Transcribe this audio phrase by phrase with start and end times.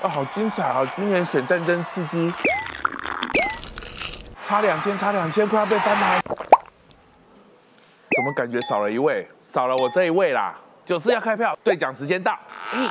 [0.00, 0.88] 啊，好精彩啊！
[0.94, 2.32] 今年选战争刺激，
[4.46, 6.20] 差两千，差两千，快要被翻牌。
[6.22, 9.28] 怎么感觉少了一位？
[9.40, 10.54] 少了我这一位啦！
[10.86, 12.38] 九四要开票，兑奖时间到。
[12.76, 12.88] 嗯，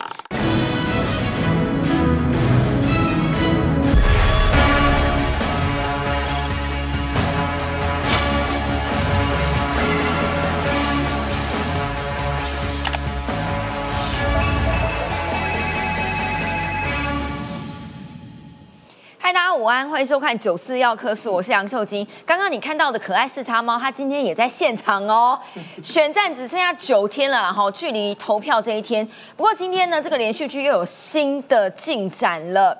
[19.67, 22.07] 安，欢迎收看九四要科四，我是杨秀晶。
[22.25, 25.37] 刚刚你看到的可爱四叉猫，它今天也在现场哦。
[25.83, 29.07] 选战只剩下九天了，然后距离投票这一天。
[29.35, 32.77] 不过今天呢，这个连续剧又有新的进展了。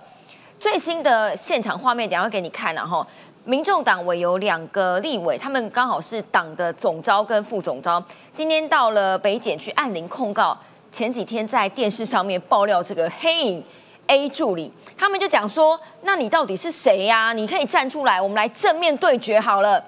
[0.60, 2.73] 最新的现场画面，等下会给你看。
[2.73, 3.05] 然后，
[3.44, 8.02] 民众党委有两个立委，他们刚好是党的总召跟副总召，
[8.32, 10.58] 今天到了北检去按铃控告。
[10.90, 13.63] 前几天在电视上面爆料这个黑影。
[14.08, 17.34] A 助理，他们就讲说：“那你到底是谁呀？
[17.34, 19.84] 你可以站出来，我们来正面对决好了。”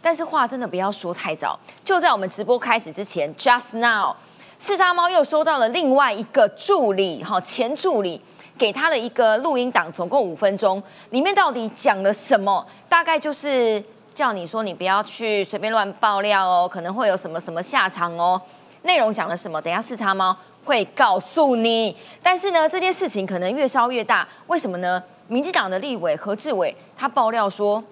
[0.00, 1.58] 但是话真的不要说太早。
[1.84, 4.14] 就在我们直播开始之前，just now，
[4.58, 8.20] 四叉猫又收到了另外一个助理，哈，前助理
[8.56, 12.64] 给他的一个录音档，总共五分钟，里面到底讲了什么？
[12.88, 13.82] 大概就是
[14.14, 18.40] 叫你说你不要去随便乱爆料哦，可能会有什么什么下场哦。
[18.82, 19.60] 内容讲了什么？
[19.60, 20.34] 等下四叉猫。
[20.68, 24.28] 会告诉你，但是呢，这件事情可能越烧越大。
[24.48, 25.02] 为什么呢？
[25.26, 27.82] 民进党的立委何志伟他爆料说，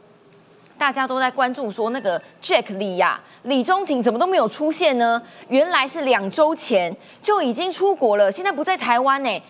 [0.77, 5.23] 大家都在关注说那个 Jack 李呀，李中庭怎么都没有出现呢？
[5.49, 9.43] 原来是两周前就已经出国了，现在不在台湾呢。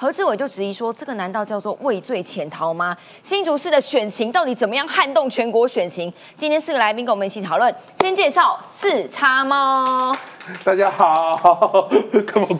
[0.00, 2.96] 何志伟就质疑说：“这个难道叫做畏罪潜逃吗？
[3.22, 6.10] 新竹市的选情到底怎么样撼动全国选情？
[6.38, 7.74] 今天四个来宾跟我们一起讨论。
[7.96, 10.16] 先介绍四叉猫，
[10.64, 11.86] 大家好。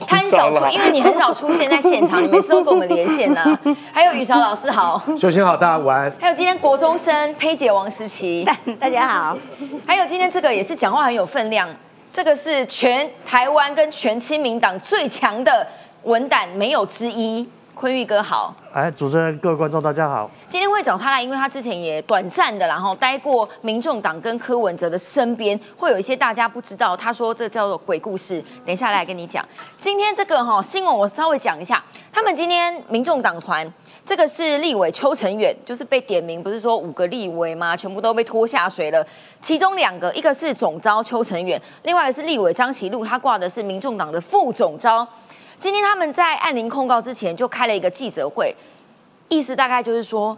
[0.06, 3.58] 他很少出，因为你很少出现在现场，你每次都跟我们连线呢。
[3.90, 6.12] 还有雨韶老师好，秀琴好，大家晚安。
[6.20, 8.46] 还有今天国中生佩姐王思琪，
[8.78, 9.38] 大家好。
[9.86, 11.74] 还有今天这个也是讲话很有分量，
[12.12, 15.66] 这个是全台湾跟全亲民党最强的。
[16.04, 20.30] 文胆没有之一，坤玉哥好，哎，主持人各位观众大家好。
[20.48, 26.96] 今天会找他来，因为他之前也短暂的，然后待过民众党跟柯文哲的身边，会有一些大家不知道。
[26.96, 29.46] 他说这叫做鬼故事，等一下来跟你讲。
[29.78, 33.70] 今天这个哈新闻我稍微讲一下，他们今天民众党团
[34.02, 37.76] 这个是立委邱成远，就是被点名，不是说五个立委吗？
[37.76, 39.06] 全部都被拖下水了。
[39.42, 45.06] 其中两个，一个是总招邱成远，另外一个是立委张其禄，他挂的是民众党的副总召。
[45.60, 48.56] 今天他们在按铃控告之前就开了一个记者会，
[49.28, 50.36] 意思大概就是说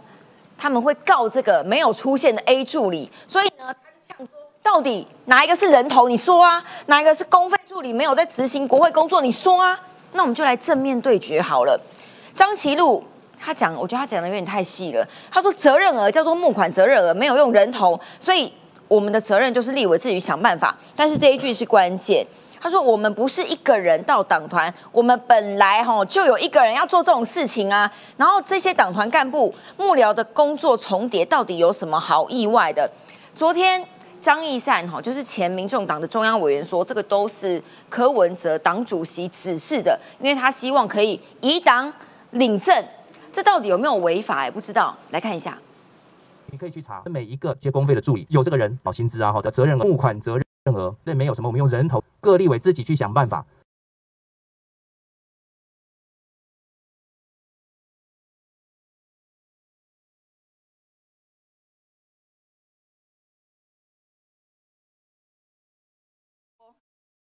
[0.57, 3.73] 他们会告这个没有出现的 A 助理，所以呢，
[4.05, 4.27] 他就说
[4.61, 6.09] 到底哪一个是人头？
[6.09, 9.21] 你说啊，哪一个是公费助理没有在执行国会工作？
[9.21, 9.79] 你说啊，
[10.11, 11.79] 那我们就来正面对决好了。
[12.35, 13.01] 张琪禄
[13.39, 15.07] 他讲，我觉得他讲的有点太细了。
[15.31, 18.51] 他说责任额叫做募款责任额，没有用人头，所以
[18.89, 20.77] 我们的责任就是立委自己想办法。
[20.97, 22.27] 但是这一句是关键。
[22.63, 27.91] 他说：“我们不是一个人到党团，我们本来哈就有一个人要做这种事情啊。
[28.15, 32.89] 然后这些党团干部幕僚的工作重叠，到底有什么好意外的？
[33.35, 33.85] 昨天
[34.21, 41.91] 张义善哈，就是前民众党的中央委员说，这个都是柯文哲党主席指示的，因为他希望可以以党
[42.31, 42.81] 领政。
[43.33, 44.45] 这到底有没有违法？
[44.45, 44.95] 也不知道。
[45.09, 45.57] 来看一下，
[46.45, 53.45] 你可以去查每一个接公费的助理有这个人保薪资啊，好的责任募款责任。”任何那没有什么，我们用人头，各立委自己去想办法。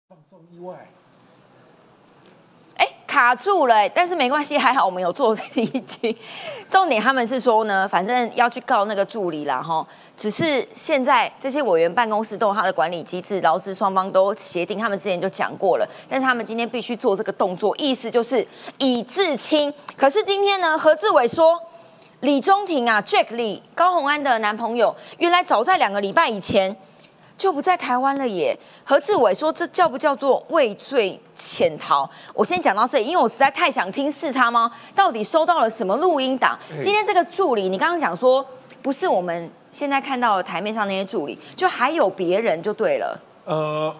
[0.09, 0.89] 放送意外。
[3.09, 6.15] 卡住了，但是没关系，还好我们有做这一集。
[6.71, 9.85] 重点他们是说呢，反正要去告那个助理啦，哈。
[10.15, 15.89] 只是现在这些委员办公室都有他的管理机制，劳资双方都协定，他们之前就讲过了。
[16.09, 19.73] 但是他们今天必须做这个动作，意思就是以至亲。
[19.97, 21.59] 可是今天呢，何志伟说，
[22.21, 26.77] 李中庭啊，Jack 李高红安的男朋友，原来早在两个礼拜以前。
[27.39, 28.55] 就不在台湾了耶。
[28.85, 36.59] 何志伟说：“这叫不叫做畏罪潜逃？”我先讲到这里，因为我实在太想听四叉猫到底收到了什么录音档。
[36.83, 38.45] 今天这个助理，你刚刚讲说
[38.83, 43.21] 不是我们现在看到的台面上那些助理，就还有别人就对了。
[43.45, 43.95] 呃，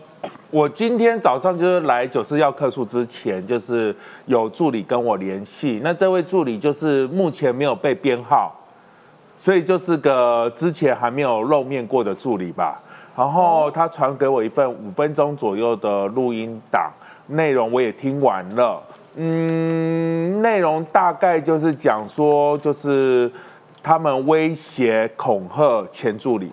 [0.51, 3.95] 我今天早上就是来九四要客诉之前，就是
[4.27, 5.81] 有助理跟我联系。
[5.85, 8.53] 那这位助理就是目前没有被编号，
[9.39, 12.83] 所以就是个之前还没有露面过的助理吧。
[13.19, 16.89] 然后他传给我一份五分钟左右的录音档，
[17.27, 18.81] 内容我也听完了。
[19.17, 23.29] 嗯，内容大概就是讲说，就是
[23.83, 26.53] 他们威胁恐吓前助理，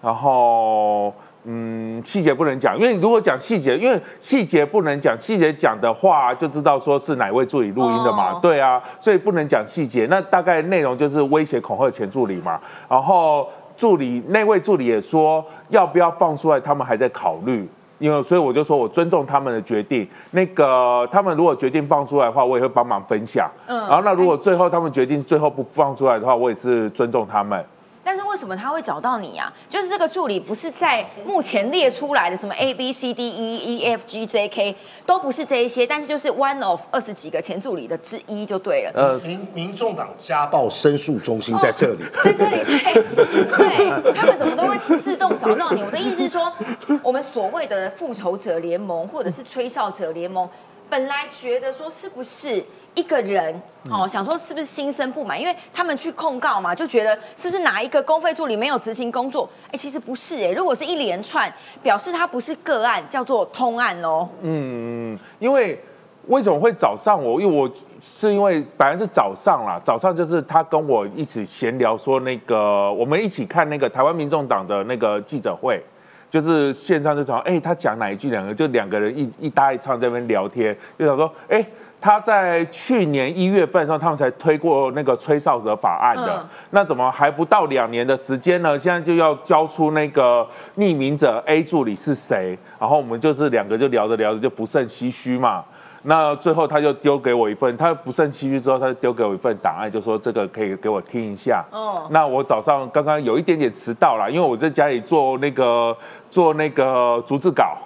[0.00, 1.12] 然后
[1.42, 10.06] 嗯，细节不能讲，因为如果讲细节，因为细节不能讲，细节讲的话就知道说是哪位助理录音的嘛，哦对啊，所以不能讲细节。
[10.08, 17.68] 那大概内容就是威胁恐吓前助理嘛，然后助理那位助理也说要不要放出来，他们还在考虑。
[17.98, 20.06] 因为所以我就说我尊重他们的决定。
[20.32, 23.50] 那个他们如果决定放出来的话，我也会帮忙分享。
[23.66, 27.64] 嗯然后那如果最后他们决定最后不放出来的话，我也是尊重他们。
[28.06, 29.52] 但是为什么他会找到你啊？
[29.68, 38.92] 就是这个助理不是在目前列出来的什么 A B C D E E F G J K 都不是这一些，但是就是 one of 二十几个前助理的之一就对了。
[38.94, 42.04] 呃，民民众党家暴申诉中心在这里。
[42.22, 42.94] 在这里，对，
[43.58, 45.82] 对他们怎么都会自动找到你。
[45.82, 46.52] 我的意思是说，
[47.02, 50.48] 我们所谓的复仇者联盟或者是吹哨者联盟，
[50.88, 52.64] 本来觉得说是不是
[52.96, 53.54] 一个人
[53.88, 59.48] 哦，想说是不是心生不满，因为他们去控告嘛，就觉得是不是哪一个公费助理没有执行工作？
[59.70, 61.52] 哎，其实不是哎，如果是一连串，
[61.82, 64.28] 表示他不是个案，叫做通案喽。
[64.40, 65.80] 嗯，因为
[66.26, 67.40] 为什么会早上我？
[67.40, 67.70] 因为我
[68.00, 75.80] 是因为本来是早上啦，早上就是他跟我一起闲聊，说那个我们一起看那个台湾民众党的那个记者会。
[76.28, 81.64] 就是线上就讲，哎、他讲哪一句，两个就两个人一一搭一唱在那边聊天，就想说，哎、
[82.06, 88.78] 他在去年一月份的时候，他们才推过那个吹哨者法案的，嗯那怎么还不到两年的时间呢？
[88.78, 92.56] 现在就要交出那个匿名者 A 助理是谁？
[92.78, 95.64] 然后我们就是两个就聊着聊着就不胜唏嘘嘛。
[96.04, 101.64] 那最后他就丢给我一份，他不胜唏嘘之后，他就丢给我一份档案，就说这个可以给我听一下。
[101.72, 105.96] 哦那我早上刚刚有一点点迟到了，因为我在家里做那个
[106.30, 107.76] 做那个逐字稿，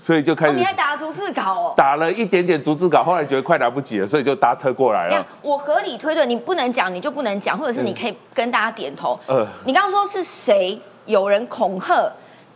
[0.00, 1.74] 所以就开哦，始你还打逐字稿哦。
[1.76, 9.18] 打了一点点逐字稿，后来觉得快来不及了，所以就搭车过来了。，我合理推断，你不能讲，你就不能讲，或者是你可以跟大家点头。
[9.26, 12.10] 呃你刚刚说是谁有人恐吓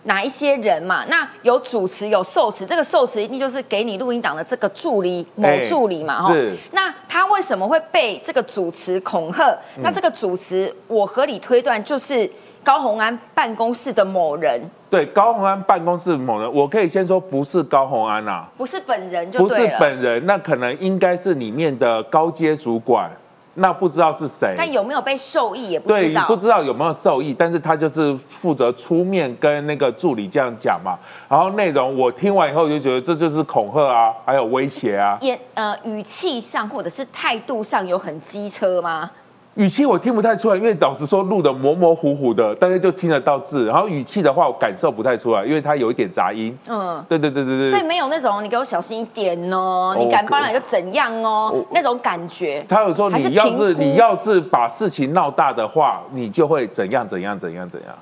[0.04, 1.04] 哪一些人嘛？
[1.08, 9.50] 那有主持有受持，这个受持一定就是给你录音档的这个助理某哎助理嘛，哈、是那他为什么会被这个主持恐吓？
[9.76, 12.30] 嗯那这个主持，我合理推断就是
[12.62, 14.60] 高红安办公室的某人，
[14.92, 19.66] 对，高鸿安办公室某人，我可以先说不是高鸿安呐、不是本人就不是。
[19.80, 23.10] 本人，那可能应该是里面的高阶主管，
[23.54, 24.52] 那不知道是谁。
[24.54, 26.26] 但有没有被受益也不知，道。
[26.26, 30.98] 不知道有没有受益，但是他就是负责出面跟那个助理这样讲嘛。
[31.26, 35.16] 然后内容我听完以后就觉得这就是恐吓啊，还有威胁啊。
[35.22, 39.10] 言呃语气上或者是态度上有很机车吗？
[39.54, 43.66] 语气我听不太出来，因为老实说录的模模糊糊的，大家就听得到字。
[43.66, 46.56] 然后语气的话，我感受不太出来，因为它有一点杂音。
[46.66, 47.66] 嗯，对对对对对。
[47.66, 52.64] 所以没有那种你给我小心一点哦，哦你敢帮来就怎样哦我那种感觉。
[52.66, 57.94] 他有说还是你要是你要是把事情闹大的话，你就会怎样怎样怎样怎样，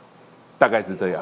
[0.56, 1.20] 大概是这样。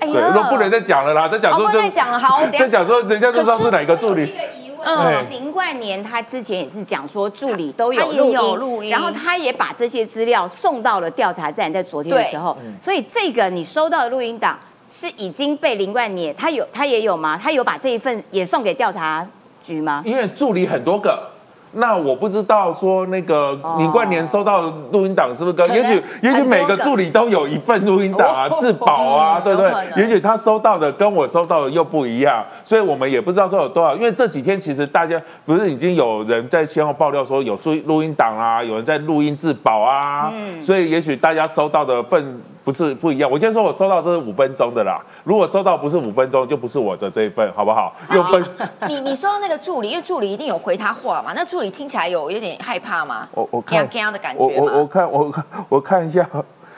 [0.00, 4.30] 哎对，那不能再讲了啦，再讲说就能再讲了，好，再讲说人家就知道是哪个助理我有一。
[4.32, 14.58] 个疑问，嗯林冠年他之前也是讲说助理都有录音，录音然后他也把这些资料送到了调查站，在昨天的时候，嗯所以这个你收到的录音档
[14.90, 17.38] 是已经被林冠年他有他也有吗？
[17.42, 19.26] 他有把这一份也送给调查
[19.62, 20.02] 局吗？
[20.04, 21.31] 因为助理很多个。
[21.72, 25.72] 那我不知道说那个林冠年收到录音档是不是跟？
[25.72, 30.02] 也许也许每个个助理都有一份录音档啊，哦自保啊，嗯对不对？
[30.02, 33.94] 也许他收到的跟我收到的又不一样，所以我们也不知道说有多少。
[33.94, 43.30] 因为这几天其实大家不是已经有人在先后爆料说有录录音档啊，有人在录音自保啊，嗯所以也许大家收到的份不是不一样。
[43.30, 47.94] 我先说我收到这是五分钟的啦，如果收到不是五分钟，就不是我的这一份，好不好？
[48.12, 48.44] 用分。
[48.88, 53.28] 你你收到那个助理，因为助理一定有回他话嘛，那助理听起来有有点害怕吗？
[53.32, 54.86] 我我看这样的感我我我？
[54.86, 56.28] 看我看我看一下，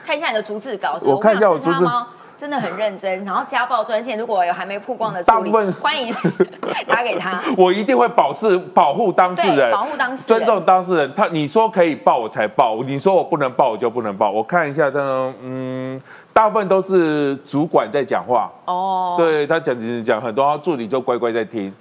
[0.04, 2.06] 看一下你的逐字稿，我看一下逐字四叉猫
[2.44, 6.14] 真的很认真，然后家暴专线如果有还没曝光的助理欢迎
[6.86, 7.40] 打给他。
[7.56, 10.44] 我一定会保释保护当事，人，保护当事人。
[10.44, 11.10] 尊重当事人。
[11.14, 14.30] 他你说可以报我才报，你说我不能报我就不能报。
[14.30, 14.98] 我看一下，他
[15.40, 15.98] 嗯，
[16.34, 21.72] 大部分都是主管在讲话，哦，对他讲讲讲很多，助理就乖乖在听，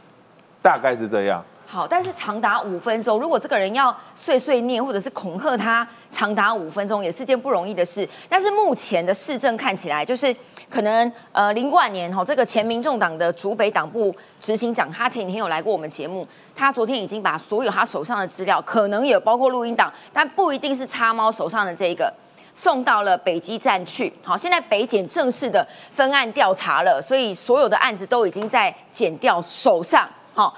[0.61, 1.43] 大概是这样。
[1.73, 8.07] 好，但是长达五分钟，如果这个人要碎碎念或者是恐吓他，长达五分钟也是件不容易的事。
[8.29, 10.31] 但是目前的市政看起来，就是
[10.69, 22.13] 可能呃林冠年哈这个前民众党的竹北党部执行长，他前几天有来过我们节目，他昨天已经把所有他手上的资料，可能也包括录音档，但不一定是叉猫手上的这个。
[22.55, 30.55] 送到了北基站去，好，现在北检正式的分案调查了，所以所有的案子都已经在检调手上，好，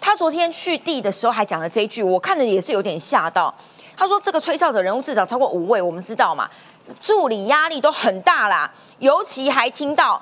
[0.00, 3.54] 他昨天去地的时候还讲了这一句，我看的也是有点吓到。
[3.96, 6.48] 他说这个吹哨者人物至少超过五位，我们知道嘛，
[7.00, 10.20] 助理压力都很大啦，尤其还听到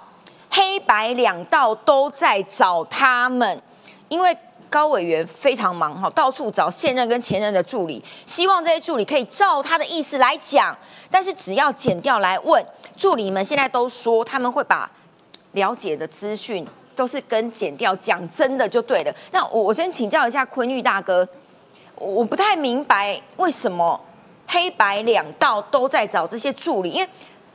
[0.51, 3.63] 黑白两道都在找他们，
[4.09, 4.37] 因为
[4.69, 10.77] 高委员非常忙哈，到处找现任跟前任的助理，希望这些助理可以照他的意思来讲，
[11.09, 12.67] 但是只要剪掉来问
[12.97, 14.91] 助理们，现在都说他们会把
[15.53, 16.67] 了解的资讯
[16.99, 19.15] 都是跟剪掉讲真的就对了。
[19.31, 21.27] 那我我先请教一下坤玉大哥，
[21.95, 23.99] 我不太明白为什么
[24.49, 27.09] 黑白两道都在找这些助理，因为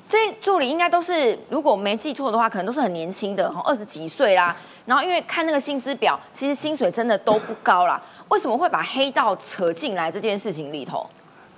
[0.08, 4.56] 这些助理应该都是，如果没记错的话，可能都是很年轻的，二十几岁啦。
[4.86, 8.02] 然后因为看那个薪资表，其实薪水真的都不高啦。
[8.30, 11.06] 为什么会把黑道扯进来这件事情里头？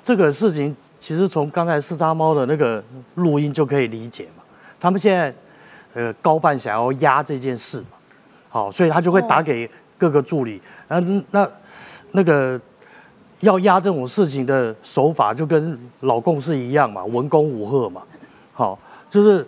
[0.03, 2.83] 这个事情其实从刚才四叉猫的那个
[3.15, 4.43] 录音就可以理解嘛。
[4.79, 5.33] 他们现在
[5.95, 7.97] 呃高办想要压这件事嘛，
[8.49, 10.99] 好，所以他就会打给各个助理，那，
[11.31, 11.49] 那
[12.11, 12.61] 那个
[13.39, 18.03] 要压这种事情的手法就跟老共是一样嘛，文攻武吓嘛，
[18.53, 18.77] 好，
[19.09, 19.47] 就是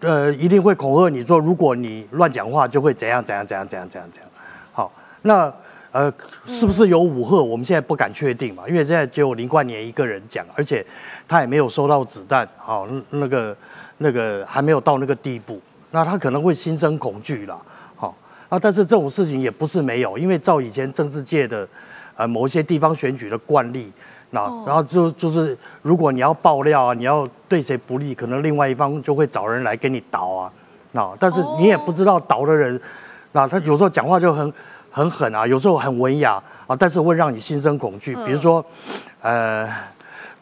[0.00, 4.30] 呃一定会恐吓你说，如果你乱讲话就会怎样怎样怎样怎样怎样怎样，
[4.72, 4.90] 好，
[5.22, 5.52] 那。
[5.92, 6.12] 呃，
[6.44, 7.42] 是不是有武赫？
[7.42, 10.84] 我们现在不敢确定嘛，因为现在只有林冠年一个人讲，而且
[11.26, 13.56] 他也没有收到子弹，好，那个
[13.98, 15.60] 那个还没有到那个地步，
[15.90, 17.56] 那他可能会心生恐惧了，
[17.96, 18.14] 好，
[18.48, 21.66] 啊，但是这种事情也不是没有，因为照以前政治界的
[22.16, 23.92] 呃某一些地方选举的惯例，
[24.30, 30.52] 那然后就就是如果你要爆料啊，你要对谁不利，可能另外一方就会找人来给你倒啊，
[30.92, 32.80] 那但是你也不知道倒的人，
[33.32, 34.52] 那他有时候讲话就很。
[34.88, 38.16] 很狠啊，有时候很文雅啊，但是会让你心生恐惧。
[38.24, 38.64] 比如说，
[39.20, 39.70] 呃，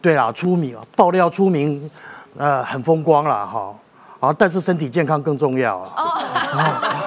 [0.00, 1.90] 对啦，出名爆料出名，
[2.36, 3.74] 呃，很风光了哈，
[4.20, 5.90] 啊，但是身体健康更重要啊。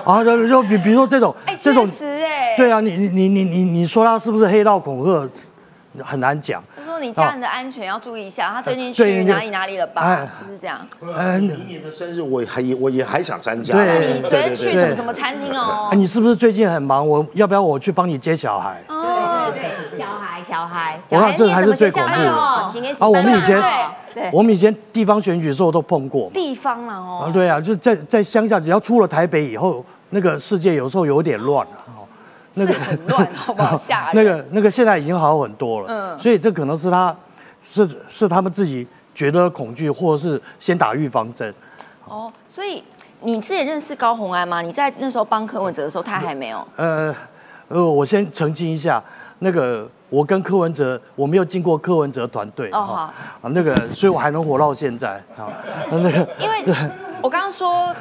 [0.05, 5.29] 啊，就就比比如说这种，这种，哎，对啊，你你你你你你说他是不是黑道恐吓？
[6.03, 6.63] 很难讲。
[6.77, 8.49] 就说你家人的安全要注意一下。
[8.53, 10.27] 他最近去哪里哪里了吧？
[10.37, 10.85] 是不是这样？
[11.01, 13.73] 嗯，明年的生日我还我也还想参加。
[13.73, 15.89] 对，你昨天去什么什么餐厅哦？
[15.93, 17.07] 你是不是最近很忙？
[17.07, 18.81] 我要不要我去帮你接小孩？
[18.87, 20.99] 哦，对对，小孩小孩。
[21.09, 22.31] 我看这还是最恐怖的。
[22.31, 22.71] 啊，
[23.07, 23.63] 我们以前，
[24.31, 26.29] 我们以前地方选举的时候都碰过。
[26.33, 27.25] 地方了哦。
[27.27, 31.71] 啊，对啊，就在在乡下，只要出了台北以后，那个世界有时候有点乱了。
[32.53, 33.75] 那个很乱， 好不好？
[33.77, 37.15] 吓那个那个现在已经好很多了，嗯，所以这可能是他，
[37.63, 41.53] 是是他们自己觉得恐惧，或者是先打预防针。
[42.05, 42.83] 哦，所以
[43.21, 44.61] 你自己认识高红安吗？
[44.61, 46.67] 你在那时候帮柯文哲的时候，他还没有。
[46.77, 47.15] 呃
[47.67, 49.03] 呃，我先澄清一下，
[49.39, 52.69] 那个我跟柯文哲，我没有进过柯文哲团队。
[52.71, 55.21] 哦好啊，那个，所以我还能活到现在。
[55.35, 55.51] 好，
[55.91, 56.63] 那个，因为
[57.21, 57.93] 我刚刚说。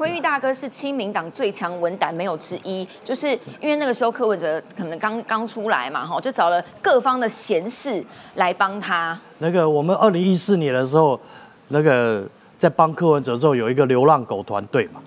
[0.00, 3.28] 坤玉大哥是亲民党最强文胆没有之一，就是
[3.60, 8.02] 因为那个时候柯文哲可能刚刚出来嘛，哈，就找了各方的贤士
[8.36, 9.20] 来帮他。
[9.40, 11.20] 那个我们二零一四年的时候，
[11.68, 12.26] 那个
[12.58, 15.02] 在帮柯文哲之后有一个流浪狗团队嘛，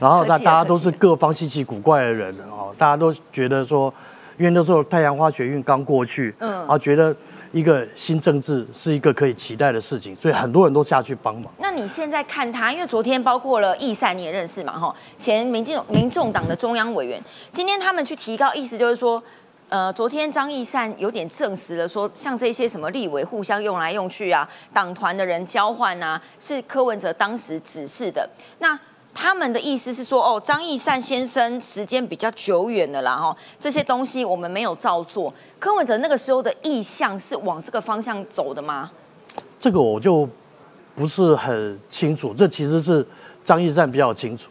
[0.00, 3.92] 然后 那大家都是各方稀奇古怪的人哦，大家都觉得说，
[4.38, 7.14] 因为那时候太阳花学运刚过去，嗯，然后觉得。
[7.54, 11.44] 一个新政治是一个可以期待的事情，所以很多人都下去帮忙。
[11.58, 14.76] 那你现在看他，因为昨天包括了易善，你也认识嘛？
[14.76, 19.22] 哈，前民进民众党的中央委员，今天他们去提高，意思就是说，
[19.68, 28.28] 呃，昨天张义善有点证实了，说像这些什么立委互相用来用去啊，党团的人交换啊，是柯文哲当时指示的。
[28.58, 28.76] 那
[29.14, 35.32] 他们的意思是说，哦，张义善先生时间比较久远的啦，哈，这些东西我们没有照做。
[35.58, 38.90] 柯文哲那个时候的意向是往这个方向走的吗？
[39.60, 40.28] 这个我就
[40.94, 43.06] 不是很清楚，这其实是
[43.44, 44.50] 张义善比较清楚。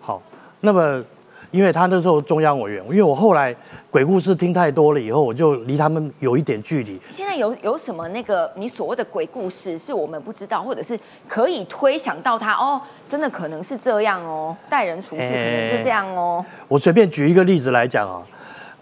[0.00, 0.20] 好，
[0.60, 1.02] 那么。
[1.50, 3.54] 因为他那时候中央委员，因为我后来
[3.90, 7.00] 鬼故事听太多了以后，我就离他们有一点距离。
[7.10, 16.44] 现在有有什么那个你所谓的鬼故事是我们不知道，或者是可以推想到他哦，真的可能是这样哦，待人处事可能是这样哦。
[16.68, 18.22] 我随便举一个例子来讲啊，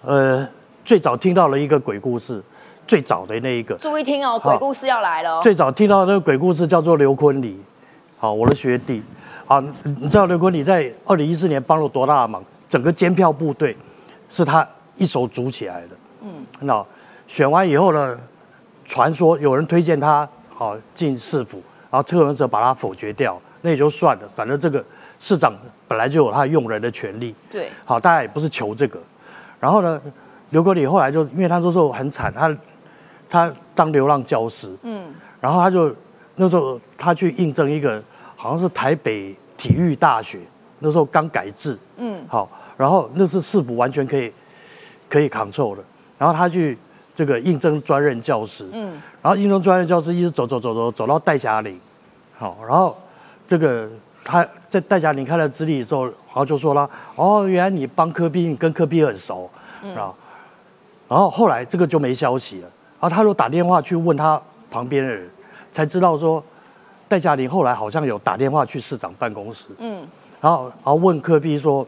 [0.03, 0.47] 呃，
[0.85, 2.43] 最早听到了一个鬼故事，
[2.87, 5.41] 最早的那一个，注意听哦，鬼故事要来了。
[5.41, 7.59] 最早听到那个鬼故事叫做刘坤礼，
[8.19, 9.03] 好，我的学弟，
[9.47, 12.45] 好，你知道刘坤礼在二零一四年帮了多大的忙？
[12.69, 13.77] 整个监票部队
[14.29, 15.89] 是他一手组起来的。
[16.23, 16.85] 嗯，那
[17.27, 18.19] 选完以后呢，
[18.85, 24.85] 传说有人推荐他好进市府，然后车文哲把他否决掉，那也就算了，反正这个
[25.21, 25.53] 市长
[25.87, 27.35] 本来就有他用人的权利。
[27.51, 29.01] 对，好，大家也不是求这个。
[29.61, 30.01] 然后呢，
[30.51, 32.57] 刘国礼后来就因为他那时候很惨，他
[33.29, 34.75] 他当流浪教师。
[34.83, 35.95] 嗯，然后他就
[36.37, 38.03] 那时候他去应征一个
[38.37, 40.41] 好像是台北体育大学，
[40.79, 41.79] 那时候刚改制。
[41.97, 42.49] 嗯，好。
[42.77, 44.33] 然后那是市府完全可以
[45.09, 45.83] 可以 control 的。
[46.17, 46.79] 然后他去
[47.15, 51.81] 这个应征专任教师，嗯，然后应征专任教师一直走走走走走到戴霞岭，
[52.39, 52.97] 好，然后
[53.47, 53.89] 这个
[54.25, 59.51] 他在戴霞岭看了资历的时候，然后就说了，哦，原来你帮科比，你跟科比很熟，
[59.97, 60.15] 啊、
[61.09, 62.69] 然后后来这个就没消息了，
[63.01, 65.29] 然后他就打电话去问他旁边的人，
[65.73, 66.43] 才知道说
[67.09, 70.07] 戴嘉玲后来好像有打电话去市长办公室，嗯，
[70.41, 71.87] 然后然后问科比说，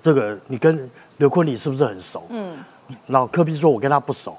[0.00, 2.24] 这个你跟刘坤礼是不是很熟？
[2.28, 2.56] 嗯，
[3.06, 4.36] 然后科比说我跟他不熟，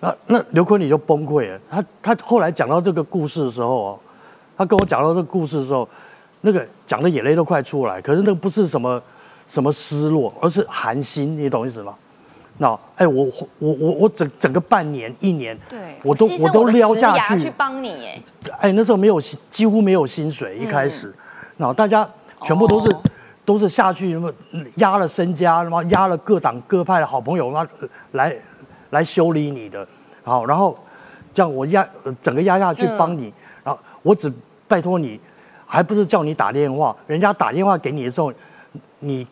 [0.00, 3.98] 那那刘坤礼就崩溃了，他他后来讲到这个故事的时候哦，
[4.56, 5.88] 他跟我讲到这个故事的时候，
[6.42, 9.02] 那个讲的眼泪都快出来，可是那个不是什么
[9.46, 11.94] 什么失落，而是寒心，你懂意思吗？
[12.56, 13.24] 那哎，我
[13.58, 18.22] 我我我整整个半年一年，对，我都我都撩下去去，帮你，哎，
[18.60, 21.12] 哎，那时候没有薪，几乎没有薪水，一开始，
[21.56, 22.08] 然后大家
[22.42, 23.02] 全部都是、哦。
[23.46, 24.32] 都是下去什么
[24.76, 27.66] 压了身家，什么压了各党各派的好朋友，那
[28.12, 28.34] 来
[28.88, 29.86] 来修理你的，
[30.22, 30.74] 好，然后
[31.30, 33.30] 这样我压呃整个压下去嗯帮你，
[33.62, 34.32] 然后我只
[34.66, 35.20] 拜托你，
[35.66, 38.32] 还不是叫你打电话，人家打电话给你的时候，
[39.00, 39.28] 你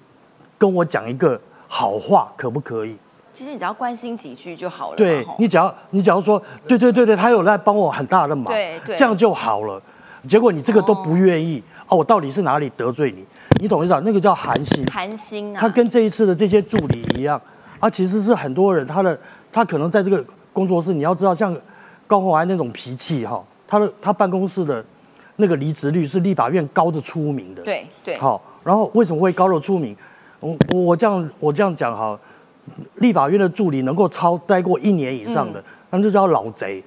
[0.58, 2.94] 跟我讲一个好话，可不可以？
[3.32, 6.38] 其实你只要关心几句就好了对你只要你只要说
[6.68, 8.94] 对对对对，他有在帮我很大的忙，对对。
[8.94, 9.80] 这样就好了。
[10.28, 11.60] 结果你这个都不愿意
[11.92, 13.22] 哦我到底是哪里得罪你？
[13.60, 14.00] 你懂意思啊？
[14.02, 14.86] 那个叫寒心。
[14.86, 17.40] 寒心啊，他跟这一次的这些助理一样，
[17.78, 19.18] 啊，其实是很多人他的
[19.52, 21.54] 他可能在这个工作室，你要知道像
[22.06, 24.82] 高虹安那种脾气哈，他的他办公室的
[25.36, 27.62] 那个离职率是立法院高的出名的。
[27.62, 29.94] 对对，好，然后为什么会高的出名？
[30.40, 32.18] 我我我这样我这样讲哈，
[32.96, 36.82] 立法院的助理能够超待过一年以上的，那就叫老贼。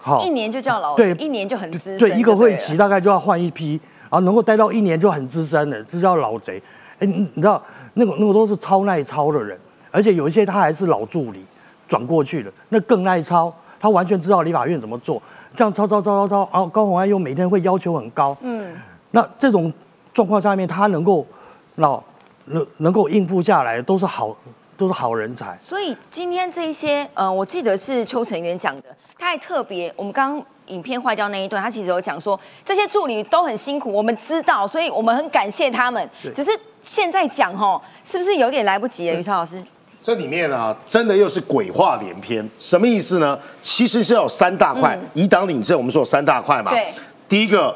[0.00, 6.62] 好，一年就叫老对一年就很资深，对，一个会了期大概就要换一批，然后能够待到一年就很资深了，这叫老贼。
[6.98, 7.62] 哎，你你知道
[7.94, 9.58] 那个那个都是超耐操的人，
[9.90, 11.44] 而且有一些他还是老助理
[11.86, 15.20] 转过去的，那更耐操，他完全知道立法院怎么做，
[15.54, 18.74] 这样操操操操操，然后高虹安又每天会要求很高，嗯，
[19.10, 19.72] 那这种
[20.14, 21.26] 状况下面，他能够
[21.74, 22.02] 那
[22.46, 24.34] 能能够应付下来，都是好
[24.76, 25.56] 都是好人才。
[25.58, 28.84] 所以今天这一些，呃，我记得是邱成元讲的，
[29.18, 36.10] 他还特别，我们刚刚影片坏掉那一段，他其实有讲说，这些助理都很辛苦，我们知道，所以我们很感谢他们。
[36.34, 36.50] 只是
[36.82, 39.16] 现在讲吼，是不是有点来不及了？
[39.16, 39.62] 于超老师，
[40.02, 43.38] 这里面啊，真的又是鬼话连篇，什么意思呢？
[43.62, 46.70] 其实是要有三大块，以党领政，我们说有三大块嘛。
[46.70, 46.92] 对，
[47.28, 47.74] 第一个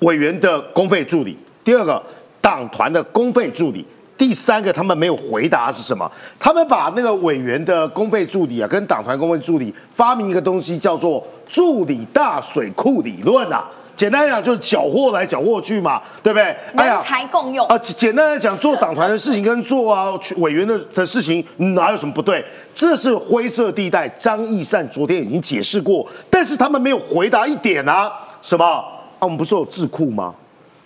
[0.00, 2.02] 委员的公费助理，第二个
[2.40, 6.10] 党团的公费助理，第三个他们没有回答是什么？
[6.38, 13.68] 他们把那个委员的公费助理啊，跟党团公费助理发明一个东西，叫做助理大水库理论啊。
[13.94, 16.54] 简单来讲就是缴获来缴获去嘛，对不对？
[16.76, 17.66] 哎人才共用。
[17.66, 22.44] 啊，简简单来讲，做党团的事情跟做啊委员的的事情哪有什么不对？
[22.74, 24.06] 这是灰色地带。
[24.08, 28.64] 张义善昨天已经解释过，但是他们没有回答一点啊，什么？
[28.66, 28.84] 啊，
[29.20, 30.34] 我们不是有智库吗？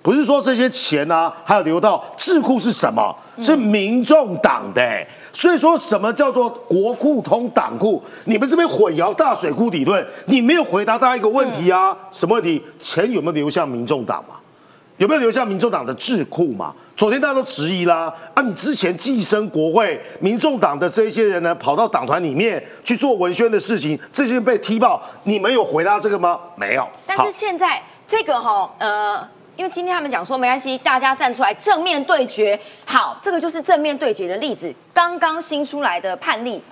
[0.03, 3.15] 不是说这些钱啊，还有流到智库是什么？
[3.39, 8.03] 是民众党的、欸所以说什么叫做国库通党库？
[8.25, 11.97] 你们这边混淆大水库理论，你没有回答大家一个问题啊？
[12.11, 12.61] 什么问题？
[12.81, 14.35] 钱有没有流向民众党嘛？
[14.97, 16.75] 有没有流向民众党的智库嘛？
[16.97, 26.41] 昨天大家都质疑啦，啊，你之前寄生国会，民众党的这些人呢，跑到党团里面去做文宣的事情，这些被踢爆，你们有回答这个吗？
[26.57, 26.85] 没有。
[27.07, 29.29] 但是现在这个哈，呃，
[29.61, 32.59] 因为今天他们讲说没关系，大家站出来正面对决。
[32.87, 34.75] 好，这个就是正面对决的例子。
[34.95, 36.63] 刚刚新出来的判例，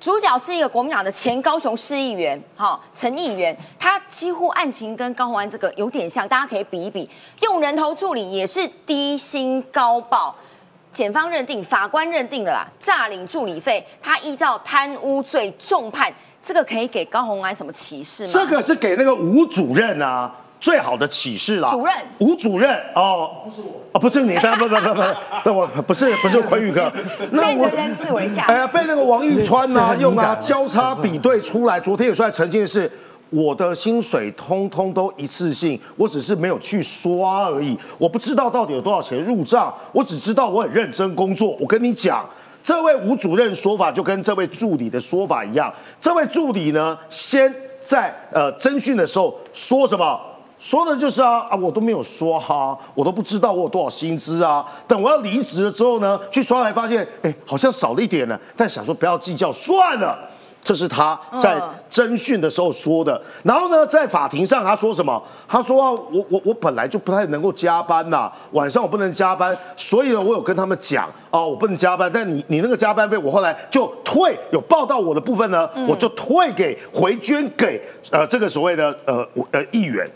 [0.00, 7.08] 主角是一个国民党的前高雄市议员，哈、陈议员，他几乎案情跟高虹安这个有点像，大家可以比一比。
[7.42, 10.34] 用人头助理也是低薪高报。
[10.90, 18.32] 检方认定，法官认定了啦，诈领助理费，他依照贪污罪重判，这个可以给高虹安什么启示吗？
[18.34, 21.68] 这个是给那个吴主任啊最好的启示啦。
[21.70, 25.02] 主任吴主任哦，不是我，哦，不是你，不不不不不，
[25.44, 26.92] 那我不是不是坤宇哥，
[27.32, 28.44] 那我现在人人自为下。
[28.44, 32.90] 哎呀，被那个王一川呐、这很敏感用啊交叉比对出来，昨天也出来澄清的是。
[33.32, 37.78] 我的薪水通通都一次性，我只是没有去刷而已。
[37.96, 41.56] 我不知道到底有多少钱入账，我只知道我很认真工作。
[41.60, 42.28] 我跟你讲，
[42.60, 45.72] 这位吴主任说法就跟这位助理的说法一样。
[46.00, 50.20] 这位助理呢，先在呃侦讯的时候说什么？
[50.60, 54.62] 说的就是啊啊，我都没有刷哈、我都不知道我有多少薪资啊。
[54.86, 58.38] 等我要离职了之后呢，去刷才发现，哎，好像少了一点呢。
[58.54, 60.18] 但想说不要计较，算了。
[60.62, 61.58] 这是他在
[61.90, 63.18] 侦讯的时候说的。
[63.42, 65.20] 然后呢，在法庭上他说什么？
[65.48, 72.10] 他说啊，我我我本来就不太能够加班呐，晚上我不能加班，所以呢，我有跟他们讲啊，我不能加班。
[72.12, 80.06] 但你你那个加班费，我后来就退，有报到我的部分呢，我就退给回捐给呃这个所谓的呃呃议员。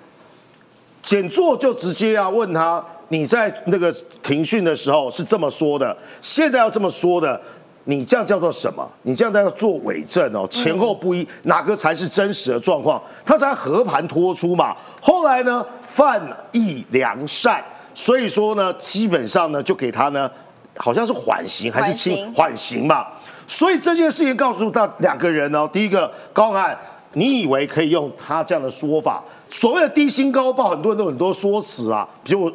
[1.05, 7.38] 检座就直接要问他，你在那个庭讯的时候是这么说的，现在要这么说的，
[7.85, 8.90] 你这样叫做什么？
[9.03, 13.01] 你这样叫做伪证哦，前后不一，哪个才是真实的状况？
[13.23, 14.75] 他才和盘托出嘛。
[15.03, 16.19] 后来呢，犯
[16.53, 17.62] 意良善，
[17.93, 20.31] 所以说呢，基本上呢，就给他呢，
[20.77, 23.07] 好像是缓刑还是轻缓刑嘛。
[23.47, 26.75] 所以这件事情告诉到两个人哦，第一个高安，
[27.12, 29.23] 你以为可以用他这样的说法？
[29.55, 32.07] 所谓的低薪高报，很多人都很多说辞啊。
[32.25, 32.53] 比如我，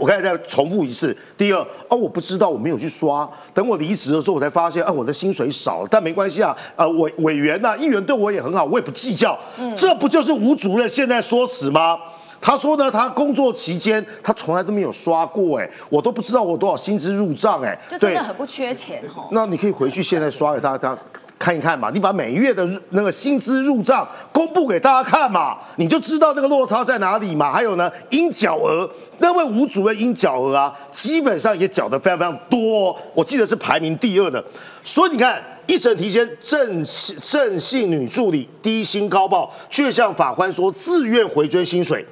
[0.00, 1.14] 我刚才再重复一次。
[1.36, 3.28] 第二，哦，我不知道，我没有去刷。
[3.52, 5.88] 等我离职的时候，我才发现，啊，我的薪水少了。
[5.90, 9.38] 但没关系啊，呃，委委员呐，议员对我也很好，我也不计较。
[9.76, 11.98] 这不就是吴主任现在说辞吗？
[12.40, 19.28] 他说呢，他工作期间他从来都没有刷过，哎，我都不知道我多少薪资入账，哎，就真的很不缺钱哦。
[19.32, 20.96] 那你可以回去现在刷给大家。
[21.38, 27.52] 看一看嘛，你把每月的那个薪资入账公布给大家看嘛，你就知道那个落差在哪里嘛。
[27.52, 34.44] 还有呢，应缴额，那位吴主任应缴额啊，基本上也缴的非常非常多，我记得是排名第二的。
[34.82, 36.84] 所以你看，一审提前正
[37.22, 42.04] 正姓女助理低薪高报，却向法官说自愿回追薪水，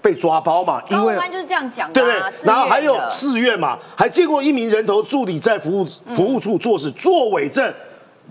[0.00, 0.82] 被抓包嘛？
[0.90, 2.46] 因为就是这样讲的，对不对？
[2.46, 7.72] 然后还有自愿嘛，还见过一名人头助理在服务服务处做事作伪证。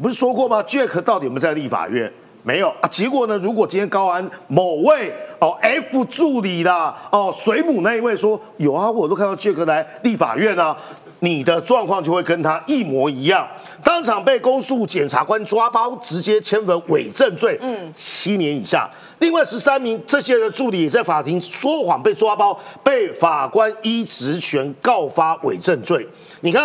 [0.01, 2.11] 不是说过吗？Jack 到底有没有在立法院？
[2.43, 2.89] 没有啊。
[2.89, 3.37] 结果呢？
[3.37, 10.75] 如果今天高安某位哦 F 助理啦哦水母那一位说有啊，我都看到 Jack 来立法院啊，
[11.19, 13.47] 你的状况就会跟他一模一样，
[13.83, 18.89] 当场被公诉检察官抓包，直接签文伪证罪，嗯，七年以下。
[19.19, 26.07] 另外十三名这些的助理也在法庭说谎被抓包，被法官依职权告发伪证罪。
[26.39, 26.63] 你看。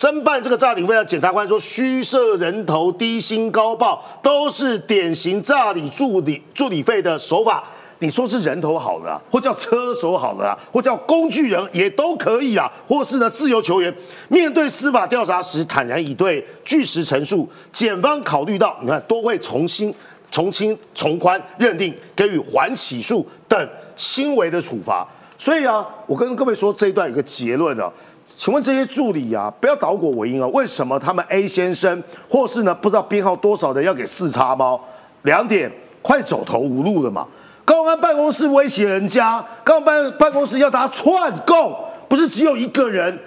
[0.00, 7.62] 侦办这个诈领费的检察官说，虚设人头、低薪高报，都是典型诈领助理助理费的手法。
[7.98, 13.94] 你说是人头好了， 或叫车手好了，或叫工具人也都可以啊，或是呢自由球员。
[14.28, 17.46] 面对司法调查时，坦然以对，据实陈述。
[17.70, 19.94] 检方考虑到，你看都会重新、
[20.32, 25.06] 从轻、从宽认定，给予缓起诉等轻微的处罚。
[25.38, 27.92] 所以啊，我跟各位说这一段有个结论啊。
[28.40, 30.48] 请问这些助理啊，不要倒果为因啊！
[30.48, 34.80] 为什么他们 A 先生或是呢不知道编号多少的要给四叉猫？
[35.24, 37.28] 两点，快走投无路了嘛！
[37.66, 41.76] 高安办公室威胁人家，高安办办公室要他串供，
[42.08, 43.18] 不是只有一个人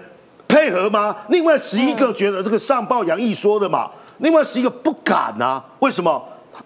[0.47, 1.15] 配合吗？
[1.27, 6.19] 另外十一个觉得这个上报杨毅说的嘛，另外十一个不敢啊，为什么？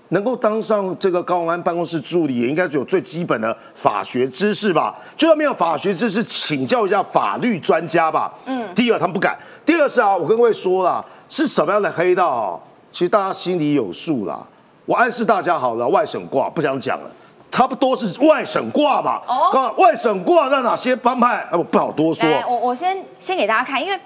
[0.10, 4.96] 能够当上这个高安办公室助理，也应该有最基本的法学知识吧？
[5.16, 8.34] 就算没有法学知识，请教一下法律专家吧。
[8.46, 9.38] 嗯，第二他们不敢。
[9.66, 12.62] 第二是啊，我跟各位说了，是什么样的黑道？
[12.92, 14.40] 其实大家心里有数啦。
[14.86, 17.12] 我暗示大家好了，外省挂不想讲了，
[17.52, 19.22] 差不多是外省挂吧。
[19.28, 21.48] 哦，外省挂那哪些帮派？
[21.52, 22.28] 我，不好多说。
[22.48, 24.00] 我我先先给大家看，因为。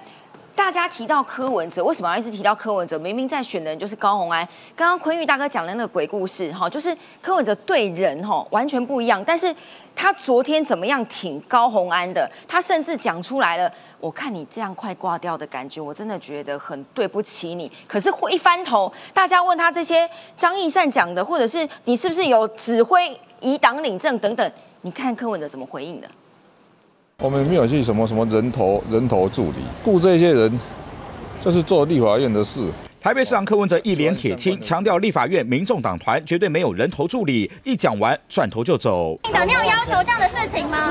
[0.62, 2.96] 大家提到柯文哲，为什么要一直提到柯文哲？
[2.96, 4.46] 明明在选的人就是高虹安。
[4.76, 9.20] 刚刚坤玉大哥讲的那个鬼故事，哈，就是柯文哲对人哈完全不一样。
[9.26, 9.52] 但是
[9.92, 12.30] 他昨天怎么样挺高虹安的？
[12.46, 17.70] 他甚至讲出来了，我看你这样快挂掉的感觉，我真的觉得很对不起你。
[17.88, 26.08] 可是会一翻头，大家问他这些张义善讲的，或者是你是不是有指挥以党领政等等，你看柯文哲怎么回应的？
[27.22, 30.58] 我们没有去什么什么人头人头助理，雇这些人
[31.40, 32.60] 就是做立法院的事。
[33.02, 37.50] 台北市长柯文哲一脸铁青，强调立法院民众党团绝对没有人头助理。
[37.64, 39.18] 一讲完，转头就走。
[39.34, 40.88] 党，你有要求这样的事情吗？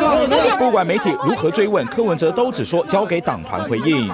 [0.59, 4.11] 不管媒体如何追问，柯文哲都只说交给党团回应。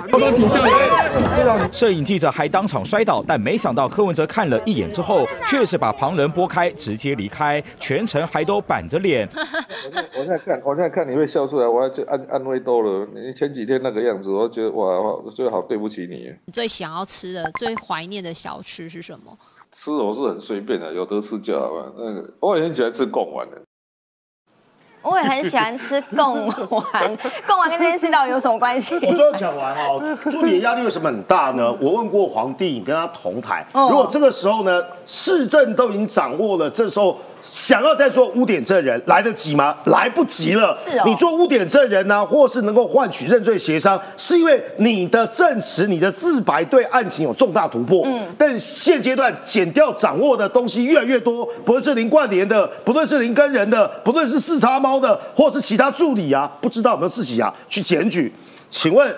[1.72, 9.28] 摄影记者还当场摔倒，但没想到柯文哲看了一眼之后，确实把旁人拨开，直接离开，全程还都板着脸。
[9.34, 13.08] 我现在看，我现在看你会笑出来，我就安安慰多了。
[13.16, 14.86] 你前几天那个样子，我觉得哇，
[15.36, 16.32] 最好对不起你。
[16.46, 17.76] 你最想要吃的最。
[17.88, 19.38] 怀念的小吃是什么？
[19.72, 21.94] 吃我是很随便的，有得吃就好了。
[21.98, 23.62] 那个我也很喜欢吃贡丸的。
[25.04, 28.96] 我也很喜欢吃贡丸，贡丸跟这件事到底有什么关系？
[28.96, 31.72] 我最后讲完哦，助理的压力为什么很大呢？
[31.80, 37.18] 我问过皇帝，你跟他同台，如果这个时候呢，市政都已经掌握了，这时候
[37.50, 39.76] 想要再做污点证人，来得及吗？
[39.86, 40.76] 来不及了。
[40.78, 48.04] 是哦你做污点证人呢、或是能够换取认罪协商，是因为你的证词、你的自白对案情有重大突破。
[48.06, 58.32] 嗯，但现阶段减掉掌握的东西越来越多，不论是林冠联的，不论是林根人的，不论是四叉猫的，或是其他助理啊，不知道有没有自己啊去检举？
[58.70, 59.16] 请问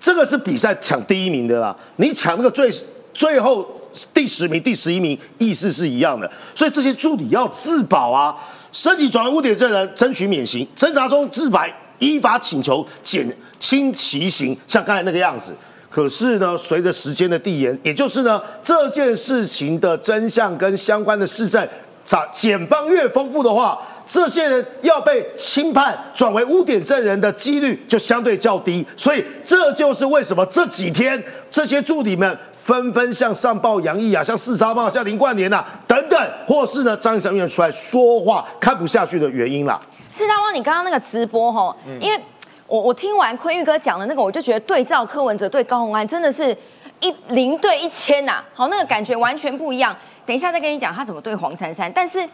[0.00, 2.72] 这个是比赛抢第一名的啦，你抢那个最
[3.12, 3.68] 最后
[4.12, 8.34] 第十名、第十一名，意思是一样的，所以这些助理要自保啊，
[8.72, 15.54] 升级转为污点证人，争取免刑，侦查中自白，依法请求减轻其刑，像刚才那个样子。
[15.90, 21.68] 可是呢，随着时间的递延，也就是呢，这件事情的真相跟相关的事证，
[22.06, 23.76] 检检方越丰富的话，
[24.08, 39.80] 这些人要被轻判转为污点证人的几率就相对较低，所以这就是为什么这几天这些助理们纷纷向上报杨毅啊，像四叉报、像林冠年呐、等等，或是呢张义成议员出来说话看不下去的原因啦。
[40.12, 42.20] 四大汪，你刚刚那个直播哈，因为
[42.66, 46.56] 我我听完坤玉哥讲的那个，我就觉得对照柯文哲对高虹安真的是
[47.00, 49.96] 一零对一千呐、好，那个感觉完全不一样。
[50.26, 52.24] 等一下再跟你讲他怎么对黄珊珊，但是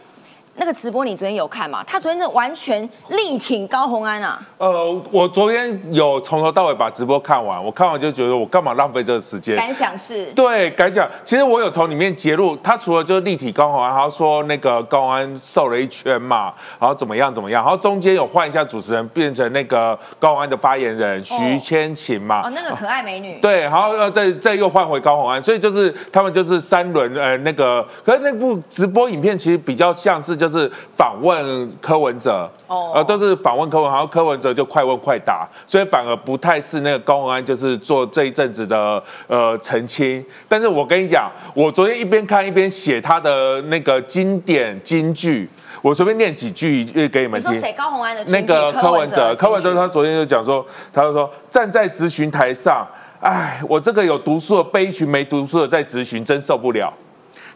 [0.59, 1.83] 那个直播你昨天有看吗？
[1.85, 9.55] 他昨天的完全力挺高红安啊，呃，我昨天有从头到尾把直播看完，我看完就觉得我干嘛浪费这个时间？
[9.55, 30.46] 感想是对，敢想，其实我有从里面揭露，他除了就是立体高红安，他说那个高虹安瘦了一圈嘛，然后怎么样怎么样，然后中间有换一下主持人，变成那个高虹安的发言人徐千晴嘛，哦，那个可爱美女，对，然后呃再再又换回高红安，所以就是他们就是三轮呃那个，可是那部直播影片其实比较像是就是
[30.95, 40.23] 访问柯文哲，哦呃都是访问柯文，然后柯文哲就快问快答，所以反而不太是那个高虹安就是做这一阵子的呃澄清。
[40.47, 45.49] 但是我跟你讲，我昨天一边看一边写他的那个经典金句，
[45.81, 47.51] 我随便念几句呃给你们听。
[47.51, 52.87] 你说谁高虹安的那个柯文哲，柯文哲他他昨天就讲说，他就说站在咨询台上，
[53.19, 56.93] 哎，我这个有读书的被一群没读书的在咨询，真受不了。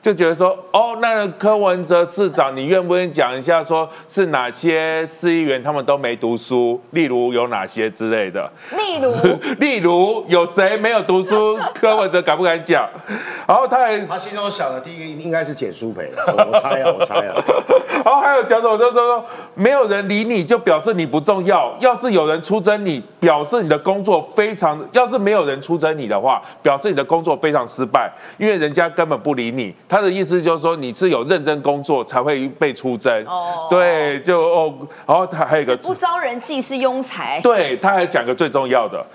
[0.01, 8.51] 就觉得说，哦，那柯文哲市长，你愿不愿意讲一下，说是哪些市议员他们都没读书，例如有哪些之类的？
[8.71, 9.13] 例如
[9.59, 11.55] 例如有谁没有读书？
[11.75, 12.89] 柯文哲敢不敢讲？
[13.47, 17.35] 然后他还他心中想的第一个应该是简书培，我我猜啊，我猜啊。
[18.03, 29.75] 然后还有讲什么，就是说没有人理你，就表示你不重要；要是有人出征你，表示你的工作非常；要是没有人出征你的话，表示你的工作非常失败，因为人家根本不理你。
[29.91, 33.13] 他的意思就是说，你是有认真工作才会被出征。
[33.25, 34.73] 哦对，就哦，
[35.05, 39.05] 然后他还有一个不招人忌是庸才，对，他还讲个最重要的。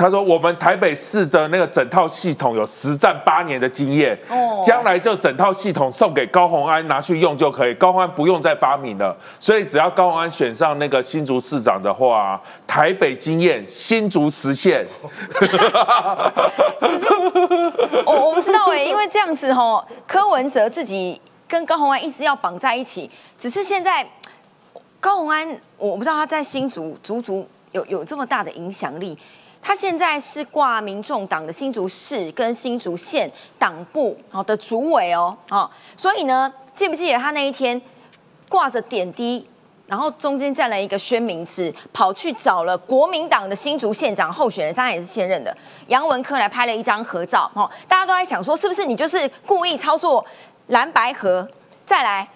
[0.00, 9.14] 他说：“我们台北市的那个整套系统有实战八年的经验，哦将来就整套系统送给高鸿安拿去用就可以，高鸿安不用再发明了。
[9.38, 14.86] 所以只要高鸿安选上那个新竹市长的话，台北经验新竹实现。
[18.06, 24.08] 我我不知道哎、因为这样子吼，柯文哲自己跟高鸿安一直要绑在一起，只是现在
[24.98, 29.18] 高鸿安，我不知道他在新竹足足有有这么大的影响力。
[29.62, 37.80] 他现在是挂民众党的新竹市跟新竹县党部好的主委哦，哦，所以呢，记不记得他那一天
[38.48, 39.46] 挂着点滴，
[39.86, 45.56] 然后中间站了一个宣明志，跑去找了国民党的新竹县长候选人，当然也是现任的
[45.88, 47.50] 杨文科来拍了一张合照。
[47.54, 50.24] 哦，大家都在想说，是不是你就是故意操作
[50.68, 51.46] 蓝白河？
[51.84, 52.28] 再来，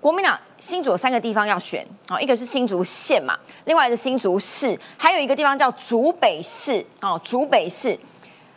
[0.00, 7.98] 国民党新竹有三个地方要选，啊，一个是新竹县嘛，另外一个是新竹市，还有一个地方叫竹北市，哦，竹北市。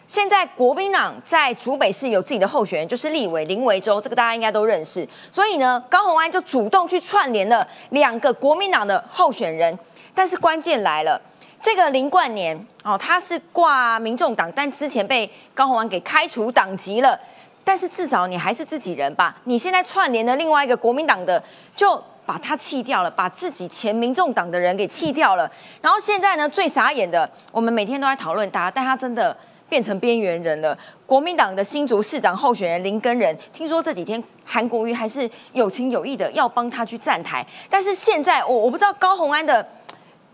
[0.06, 5.08] 现在国民党在竹北市有自己的候选人，就是立委林维洲，这个大家应该都认识。
[5.32, 9.78] 所以呢，高虹安就主动去串联了两个国民党的候选人。
[10.14, 11.20] 但是关键来了，
[11.62, 17.18] 这个林冠年哦，他是挂民众党，但之前被高虹安给开除党籍了。
[17.64, 19.36] 但是至少你还是自己人吧？
[19.46, 21.42] 你现在串联了另外一个国民党的，
[21.76, 25.50] 就把他弃掉了，把自己前民众党的人给弃掉了。
[25.82, 29.36] 然后现在呢，最傻眼的，我们每天都在讨论他，但他真的
[29.70, 30.78] 变成边缘人了。
[31.06, 39.66] 国民党的新竹市长候选人林根仁，听说这几天韩国瑜还是有情有义的要帮他去站台，但是现在我我不知道高虹安的。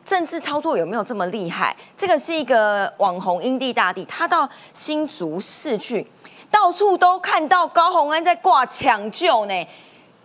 [0.07, 1.75] 政治操作有没有这么厉害？
[1.97, 6.07] 这个是一个网红英地大帝，他到新竹市去，
[6.49, 9.67] 到处都看到高洪安在挂抢救呢。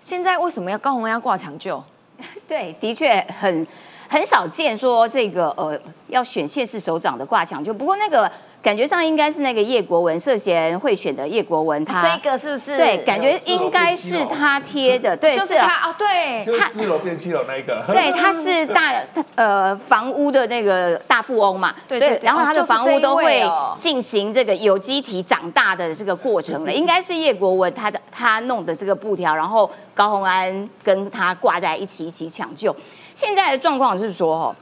[0.01, 1.83] 现在为什么要高洪安要挂抢救？
[2.49, 3.67] 对，的确很
[4.09, 7.73] 很少见说这个呃要选县市首长的挂抢救。
[7.73, 8.31] 不过那个
[8.63, 12.77] 感觉上应该是那个叶国文涉嫌贿选的叶国文，他这个是不是？
[12.77, 17.83] 对，感觉应该是他贴的， 对，就是他哦，对，就是四楼变七楼那一个。
[17.93, 18.95] 对，他是大
[19.35, 32.75] 呃房屋的那个大富翁嘛，对对，然后他的房屋都会哦进行这个有机体长大的这个过程了， 应该是叶国文他的他弄的这个布条，然后高鸿安跟他挂在一起一起抢救。
[33.13, 34.57] 现在的状况是说，哦，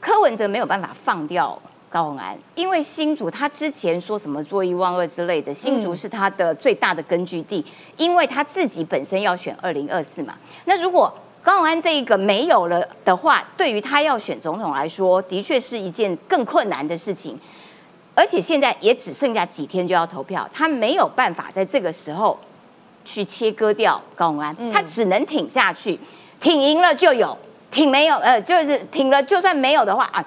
[0.00, 1.60] 柯文哲没有办法放掉。
[1.90, 7.64] 高鸿安，因为新竹他之前说什么做一万二之类的，新竹是他的最大的根据地，
[7.96, 10.34] 因为他自己本身要选二零二四嘛。
[10.66, 17.38] 那如果高鸿安这一个没有了的话，对于他要选总统来说，的确是一件更困难的事情。
[18.14, 22.36] 而且现在也只剩下几天就要投票，他没有办法在这个时候
[23.04, 25.98] 去切割掉高鸿安，他只能挺下去，
[26.40, 27.38] 挺赢了就有，
[27.70, 30.22] 挺没有呃就是挺了，就算没有的话啊，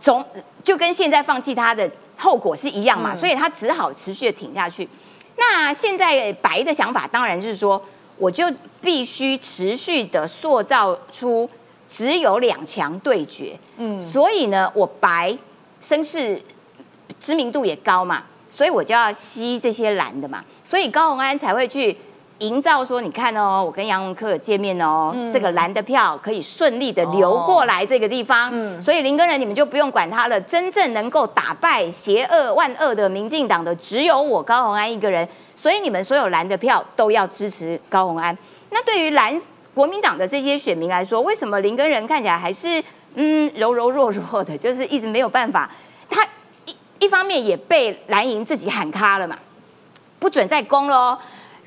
[0.00, 0.24] 总
[0.64, 4.88] 就跟现在放弃他的后果是一样嘛，所以他只好持续的挺下去。
[5.36, 7.82] 那现在白的想法当然就是说，
[8.18, 11.48] 我就必须持续的塑造出
[11.88, 15.36] 只有两强对决，嗯，所以呢，我白
[15.80, 16.40] 声势
[17.18, 21.96] 知名度也高嘛，所以我就要吸这些蓝的嘛，所以高鸿安才会去
[22.40, 28.50] 营造说，你看哦，我跟杨文科有见面哦，这个蓝的票可以顺利的流过来这个地方，
[28.82, 38.36] 所以林根人你们就不用管他了，真正能够打败邪恶万恶的民进党的只有我高鸿安一个人，所以你们所有蓝的票都要支持高鸿安。
[38.70, 39.38] 那对于蓝
[39.74, 42.82] 国民党的这些选民来说，为什么林根人看起来还是
[43.14, 45.70] 嗯柔柔弱弱的，就是一直没有办法？
[46.08, 46.26] 他
[46.64, 49.36] 一一方面也被蓝营自己喊卡了嘛，
[50.18, 51.18] 不准再攻喽。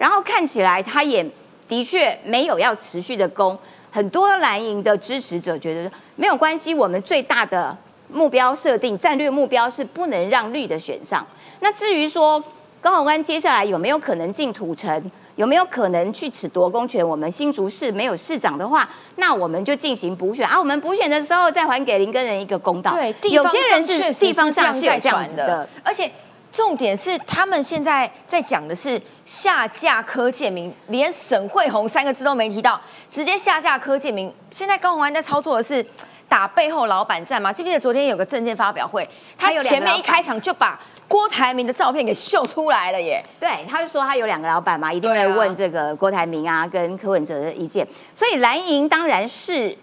[0.03, 1.25] 然后看起来他也
[1.65, 3.57] 的确没有要持续的攻，
[3.89, 7.73] 很多蓝营的支持者觉得没有关系，我们最大的
[8.09, 11.25] 目标设定战略目标是不能让绿的选上。
[11.61, 12.43] 那至于说
[12.81, 15.09] 高鸿安接下来有没有可能进土城？
[15.35, 17.07] 有没有可能去褫夺公权？
[17.07, 20.59] 我们新竹市没有市长的话，那我们就进行补选啊。
[20.59, 22.91] 我们补选的时候再还给林根人一个公道。
[22.91, 26.11] 对，地有方些人是地方上是有在这样子的，，而且
[26.53, 34.33] 重点是他们现在在讲的是下架柯建明，连沈惠红三个字都没提到，直接下架柯建明。
[34.49, 35.85] 现在高鸿安在操作的是。
[36.29, 37.53] 打背后老板战吗？
[37.53, 43.23] 记不记得昨天有个证件发表会，他前面一开场就把郭台铭的照片给秀出来了耶。
[43.39, 49.77] 对，他就说他有两个老板嘛，一定会问这个郭台铭啊跟柯文哲的意见，所以蓝营当然是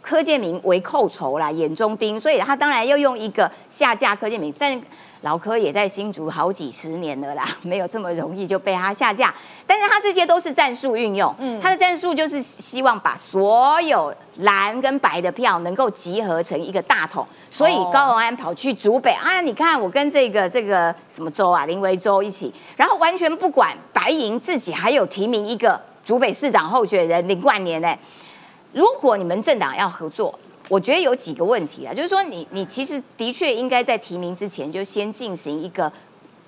[0.00, 4.80] 柯建明为寇仇啦，眼中钉，所以他当然要用一个下架柯建明，但
[5.22, 9.34] 老柯也在新竹好几十年了啦， 没有这么容易就被他下架，
[9.66, 27.96] 但是他这些都是战术运用，他的战术就是希望把所有蓝跟白的票能够集合成一个大桶，所以哦高鸿安跑去竹北啊，你看我跟这个这个什么州啊，林维州一起，然后完全不管白银自己还有提名一个竹北市长候选人林冠年呢。
[28.72, 35.90] 如果你们政党要合作，我觉得有几个问题啊，就是说你你其实的确应该在提名之前就先进行一个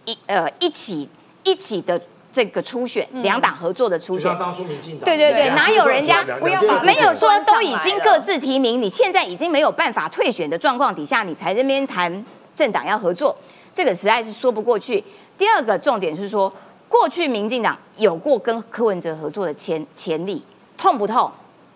[0.05, 1.09] 一呃一起
[1.45, 2.01] 一起的
[2.33, 4.37] 这个初选，两党合作的初选。
[4.39, 13.35] 当初民进党对对对，哪有人家不要把没有说都已经各自提名，你现在已经没有办法退选的状况底下，你才这边谈政党要合作，
[13.73, 15.03] 这个实在是说不过去。
[15.39, 16.53] 第二个重点是说，
[16.89, 20.43] 过去民进党有过跟柯文哲合作的潜潜力，
[20.77, 21.31] 痛不痛？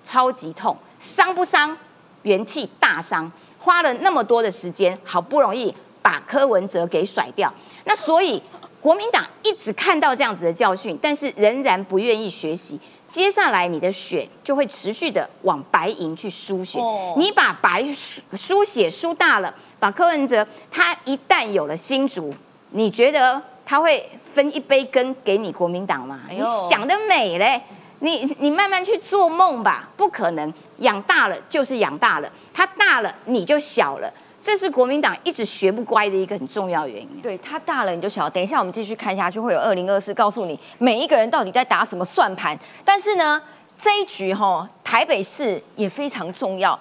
[0.05, 1.77] 超级痛，伤不伤？
[2.23, 7.53] 元气大伤，花了那么多的时间，好不容易把柯文哲给甩掉，
[7.85, 8.43] 那所以
[8.81, 12.81] 国民党一直看到这样子的教训，但是仍然不愿意学习。
[13.07, 22.33] 接下来你的血就会持续的往白银去输血，哦你把白输输血输大了，把柯文哲他一旦有了新竹，
[22.71, 26.23] 你觉得他会分一杯羹给你国民党吗？
[26.31, 27.61] 你想得美嘞！
[28.03, 34.13] 你你慢慢去做梦吧，不可能养大了就是养大了，它大了你就小了，
[34.43, 37.21] 这是国民党一直学不乖的一个很重要原因。
[37.23, 38.29] 对他大了你就小。
[38.29, 42.59] 等一下我们继续看下去，会有二零二四告诉你每一个人到底在打什么算盘。
[42.85, 43.41] 但是呢，
[43.79, 46.79] 这一局哈、台北市也非常重要。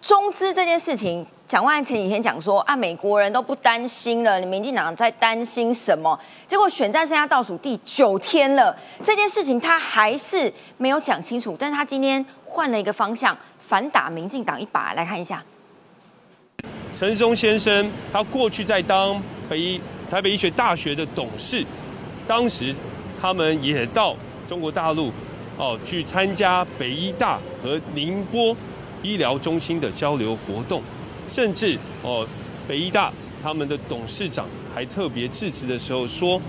[0.00, 6.18] 中资这件事情，蒋万安前几天讲说啊，美国人都不担心了，你民进党在担心什么？
[6.48, 11.54] 结果选战剩下倒数第九天了，这件事情他还是没有讲清楚。
[11.60, 14.94] 但是他今天换了一个方向，反打民进党一把。
[14.94, 15.44] 来看一下。
[16.98, 19.78] 陈世忠先生，他过去在当北医
[20.10, 21.62] 台北医学大学的董事，
[22.26, 22.74] 当时
[23.20, 24.16] 他们也到
[24.48, 25.12] 中国大陆
[25.58, 28.56] 哦去参加北医大和宁波
[29.02, 30.82] 医疗中心的交流活动，
[31.32, 32.26] 甚至哦
[32.68, 33.10] 北医大
[33.42, 36.40] 他们的董事长还特别致辞的时候说，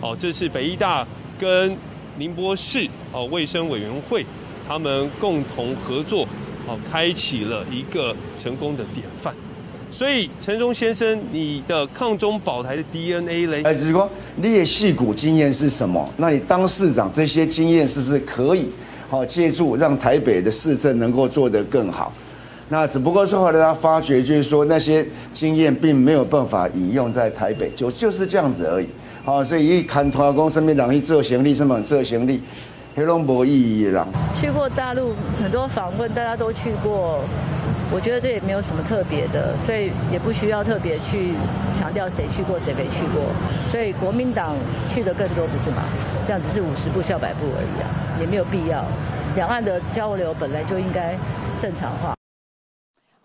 [0.00, 1.06] 哦，这是北医大
[1.38, 1.76] 跟
[2.16, 4.24] 宁波市哦卫生委员会
[4.66, 6.26] 他们共同合作，
[6.66, 9.34] 哦，开启了一个成功的典范。
[9.92, 13.62] 所以陈忠先生，你的抗中保台的 DNA 嘞？
[13.64, 16.08] 哎，只是说你的戏骨经验是什么？
[16.16, 18.70] 那你当市长这些经验是不是可以
[19.10, 22.12] 好借助，让台北的市政能够做得更好？
[22.72, 28.86] 那只不过是后来他发觉，就是说那些经验并没有办法引用在台北，就就是这样子而已。
[29.24, 32.40] 好，所以一看团工身边人去做行李，什么做行李，
[32.94, 34.06] 黑龙无意义啦。
[34.40, 37.18] 去过大陆很多访问，大家都去过。
[37.92, 41.32] 我觉得这也没有什么特别的，所以也不需要特别去
[41.76, 43.20] 强调谁去过谁没去过。
[43.68, 44.54] 所以国民党
[44.88, 45.82] 去的更多，不是吗？
[46.24, 47.90] 这样只是五十步笑百步而已啊，
[48.20, 48.84] 也没有必要。
[49.34, 51.18] 两岸的交流本来就应该
[51.60, 52.14] 正常化。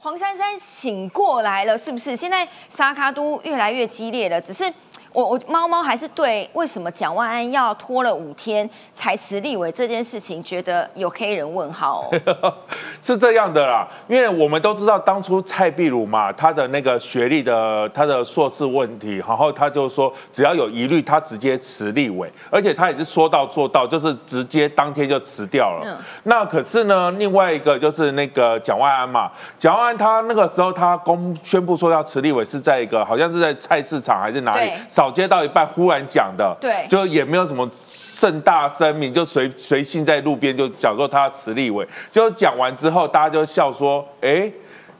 [0.05, 2.15] 黄珊珊醒过来了，是不是？
[2.15, 4.71] 现在沙卡都越来越激烈了，只是。
[5.15, 12.11] 我我猫猫还是对为什么蒋万安要拖了五天才辞立委这件事情，觉得有黑人问号。
[12.41, 12.53] 哦
[13.01, 25.97] 是这样的啦，因为我们都知道当初蔡壁如嘛，他的那个学历的他的硕士问题，然后他就说只要有疑虑，他直接辞立委，而且他也是说到做到，就是直接当天就辞掉了。
[26.23, 34.71] 那可是呢，另外一个就是那个蒋万安嘛，蒋万安他那个时候他公宣布说要辞立委，是在一个好像是在菜市场还是哪里
[35.05, 35.11] 少。
[35.11, 44.51] 接到一半忽然讲的，对，就也没有什么盛大声明，就随随性在路边就讲说他辞立委，就讲完之后大家就笑说，哎，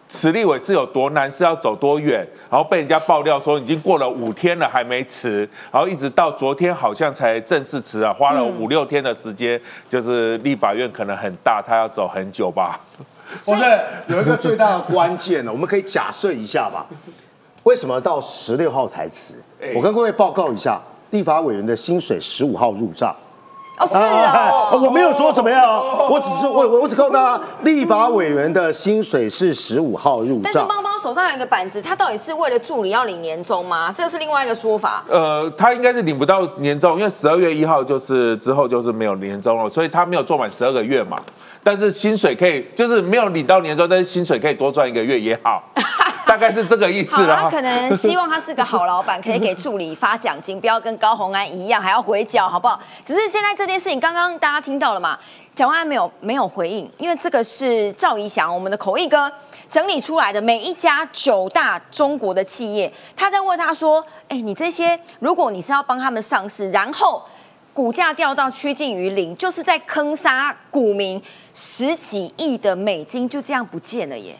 [0.07, 5.39] 辞立委是有多难，是要走多远，然后被人家爆料说已经过了五天了还没辞，
[5.71, 12.79] 然后一直到昨天好像才正式辞啊，花了五六天的时间，就是立法院可能很大，他要走很久吧。
[13.43, 13.63] 不是
[14.07, 16.85] 有一个最大的关键呢，我们可以假设一下吧。
[17.63, 19.41] 为什么到十六号才辞？
[19.75, 20.79] 我跟各位报告一下，
[21.11, 23.15] 立法委员的薪水十五号入账。
[23.77, 25.61] 哦，是啊，我没有说怎么样，
[26.09, 30.41] 我只是我我我只告诉大家，立法委员的薪水是十五号入账。
[30.43, 33.91] 但是邦邦手上有一个板子，他到底是为了助理要领年终吗？
[33.93, 35.03] 这是另外一个说法。
[35.09, 41.19] 呃，他应该是领不到年终，因为十二月一号就是之后就是没有年终了，所以他没有做满十二个月嘛。
[41.61, 45.61] 但是薪水可以，就是没有领到年终，但是薪水可以多赚一个月也好。
[46.35, 47.43] 大概是这个意思啦。
[47.43, 52.77] 他可能希望他是个好老板，可以给助理发奖金，不要跟高红安一样还要回缴，好不好？
[53.05, 55.17] 只是现在这件事情，刚刚大家听到了嘛？
[55.53, 59.31] 蒋万安没有没有回应，因为这个是赵怡翔，我们的口译哥
[59.69, 67.23] 整理出来的，每一家九大中国的企业，他在问他说：“哎，你这些，如果你是要帮他们上市，然后
[67.73, 71.23] 股价掉到趋近于零，就是在坑杀股民
[71.53, 74.35] 十几亿的美金，就这样不见了耶。”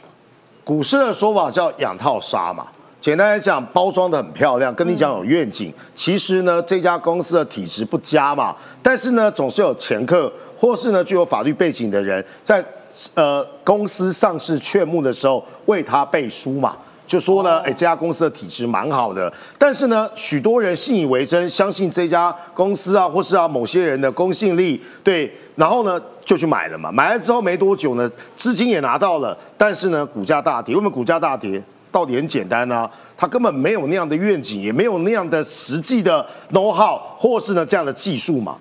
[0.66, 2.66] 股市的说法叫养套杀嘛，
[3.00, 5.72] 简单来讲，包装的很漂亮，跟你讲有愿景。
[5.94, 12.66] 其实呢，这家公司的体质不佳嘛，但是呢，总是有前客或是呢具有法律背景的人，在
[13.14, 16.76] 呃公司上市劝募的时候为他背书嘛，
[17.08, 19.32] 就说呢，哎，这家公司的体质蛮好的。
[19.58, 25.32] 但是呢，许多人信以为真，相信这家公司啊，或是啊某些人的公信力，对。
[25.56, 26.92] 然后呢，就去买了嘛。
[26.92, 30.76] 买了之后没多久呢，资金也拿到了，但是呢，股价大跌。
[30.76, 31.64] 为什么股价大跌？
[31.92, 38.58] 到底很简单啊，他根本没有那样的愿景，也没有那样的实际的 know how，或是呢这样的技术嘛。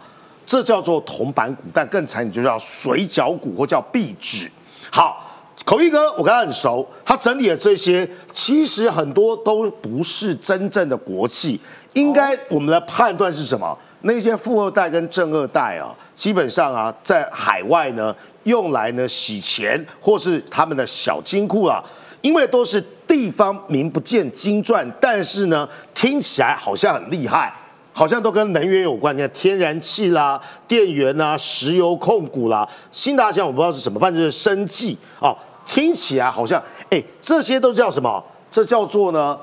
[0.46, 4.48] 这叫做铜板股，但更惨，你就叫水饺股或叫壁纸。
[4.92, 5.33] 好，
[5.64, 11.58] 口译哥，我跟他很熟，他整理的这些，其实很多都不是真正的国企。
[11.94, 13.76] 应该我们的判断是什么？
[14.02, 15.94] 那些富二代跟正二代啊。
[16.14, 21.82] 基本上啊，在海外呢，用来呢洗钱或是他们的小金库啊，
[22.20, 27.52] 因为都是地方名不见经传，但是呢，听起来好像很厉害，
[27.92, 35.34] 好像都跟能源有关，你看天然气啦、电源啊、石油控股啦、新大江我不知道是什么，反正就是生计啊，
[35.64, 38.22] 听起来好像哎，这些都叫什么？
[38.50, 39.38] 这叫做呢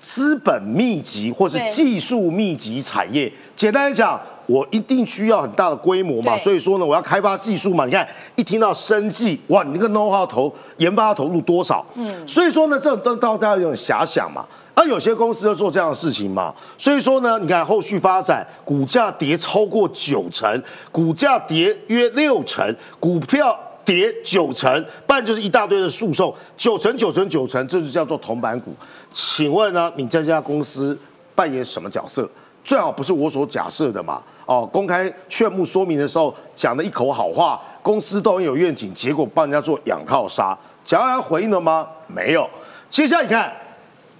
[0.00, 3.32] 资本密集或是技术密集产业。
[3.56, 4.20] 简单来讲。
[4.46, 7.84] 我一定需要很大的规模嘛，所以说呢，我要开发技术嘛。
[7.86, 11.86] 你看，一听到生技，哇，你那个 know how 投研发投入多少？
[11.94, 14.44] 嗯，所以说呢，这都大家有点遐想嘛。
[14.74, 20.60] 而有些公司就做这样的事情嘛，所以说呢，你看后续发展，股价跌超过九成，
[20.90, 28.72] 股价跌约六成，股票跌九成，不然就是一大堆的诉讼，九成九成九成，这就叫做铜板股。
[29.10, 30.96] 请问呢，你在这家公司
[31.34, 32.28] 扮演什么角色？
[32.64, 34.22] 最好不是我所假设的嘛。
[34.46, 41.86] 哦，公开劝募说明的时候讲的一口好话，公司都很有愿景，结果帮人家做养套杀，蒋万安回应了吗？
[42.06, 42.48] 没有。
[42.90, 43.52] 接下来你看，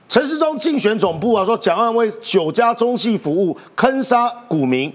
[0.08, 4.92] 陈时中竞选总部啊说，蒋万安为九家中系服务坑杀股民。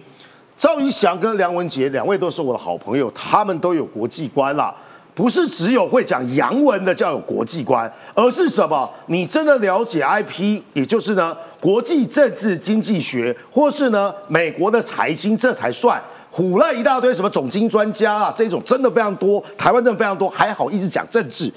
[0.57, 4.73] 赵一翔跟梁文杰两位都是我的好朋友，他们都有国际观啦，
[5.13, 8.89] 不是只有会讲洋文的叫有国际观，而是什么？
[9.05, 16.01] 你真的了解 IP，也就是呢国际政治经济学，或是呢美国的财经，这才算。
[16.33, 21.51] 唬了一大堆什么总经专家啊，这种真的非常多，台湾真的非常多，还好一直讲政治。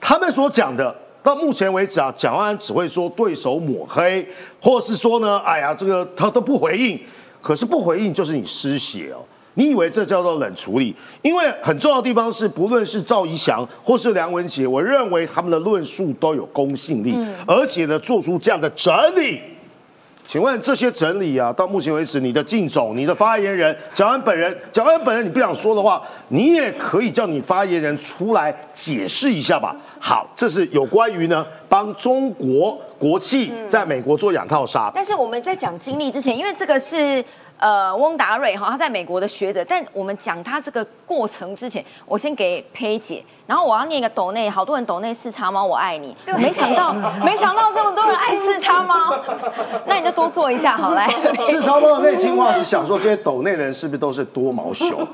[0.00, 4.26] 他们所讲的，到目前为止啊，蒋万安只会说对手抹黑，
[4.60, 7.00] 或是说呢，哎呀，这个他都不回应。
[7.40, 9.24] 可是不回应就是你失血哦，
[9.54, 10.94] 你以为这叫做冷处理？
[11.22, 17.14] 因为很重要的地方是，不论是赵一翔或是梁文杰，我认为他们的论述都有公信力，
[17.46, 19.40] 而且呢，做出这样的整理。
[20.30, 29.74] 请问这些整理啊，到目前为止，你的靳总、你的发言人蒋安本人、蒋安本人，你不想说的话，你也可以叫你发言人出来解释一下吧。
[29.98, 34.88] 好，这是有关于呢，帮中国国企在美国做养套杀。
[34.94, 37.24] 但是我们在讲经历之前，因为这个是。
[37.60, 49.14] 呃，翁达瑞哈，他在美国的学者，但我们讲他这个过程之前，我先给佩姐，然后我要念一个抖内，好多人抖内四叉猫，我爱你，没想到， 没想到这么多人爱四叉猫，
[49.84, 51.06] 那你就多做一下好来。
[51.46, 55.06] 四叉猫的内心话是想说，这些抖内的人是不是都是多毛熊？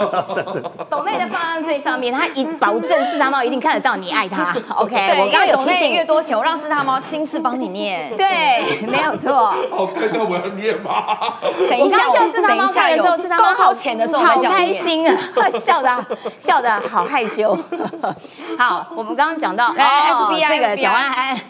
[0.89, 4.55] 抖内的放在最上面，他一保证四叉猫一定看得到你爱他。
[4.77, 8.17] OK，对，我刚刚有提醒越多钱，我让四叉猫亲自帮你念。
[8.17, 9.53] 对，没有错。
[9.73, 11.35] 好，看到我要念吗？
[11.69, 12.36] 等一下我。
[12.37, 15.17] 四叉猫看的时候，四叉猫好钱的时候，好开心啊，
[15.59, 16.07] 笑的
[16.39, 17.57] 笑的好害羞。
[18.59, 21.41] 好，我们刚刚讲到 FBI 这个蒋万安，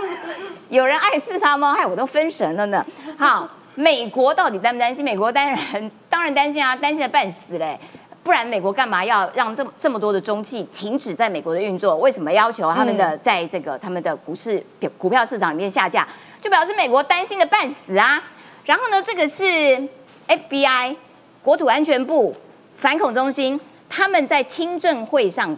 [0.68, 2.84] 有人爱四杀猫，害我都分神了呢。
[3.18, 5.04] 好，美国到底担不担心？
[5.04, 7.78] 美国当然当然担心啊，担心的半死嘞。
[8.22, 11.96] 不然美国干嘛要让这么这么多的中企停止在美国的运作？
[11.96, 14.60] 为什么要求他们的在这个他们的股市
[14.98, 16.06] 股票市场里面下架？
[16.40, 18.20] 就表示美国担心的半死啊。
[18.64, 19.88] 然后呢，这个是。
[20.28, 20.96] FBI、
[21.42, 22.34] 国土安全部、
[22.76, 23.58] 反恐中心，
[23.88, 25.56] 他们在听证会上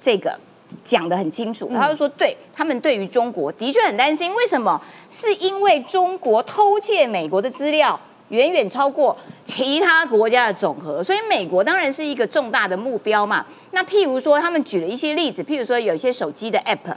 [0.00, 0.38] 这个
[0.82, 1.70] 讲得很清楚。
[1.74, 4.34] 他就说，对他们对于中国的确很担心。
[4.34, 4.80] 为什么？
[5.08, 7.98] 是因为中国偷窃美国的资料
[8.28, 13.46] 远远超过其他国家的总和，所以美国当然是一个重大的目标嘛。
[13.70, 16.94] 那譬如说，他们举了一些例子，譬如说有一些手机的 App。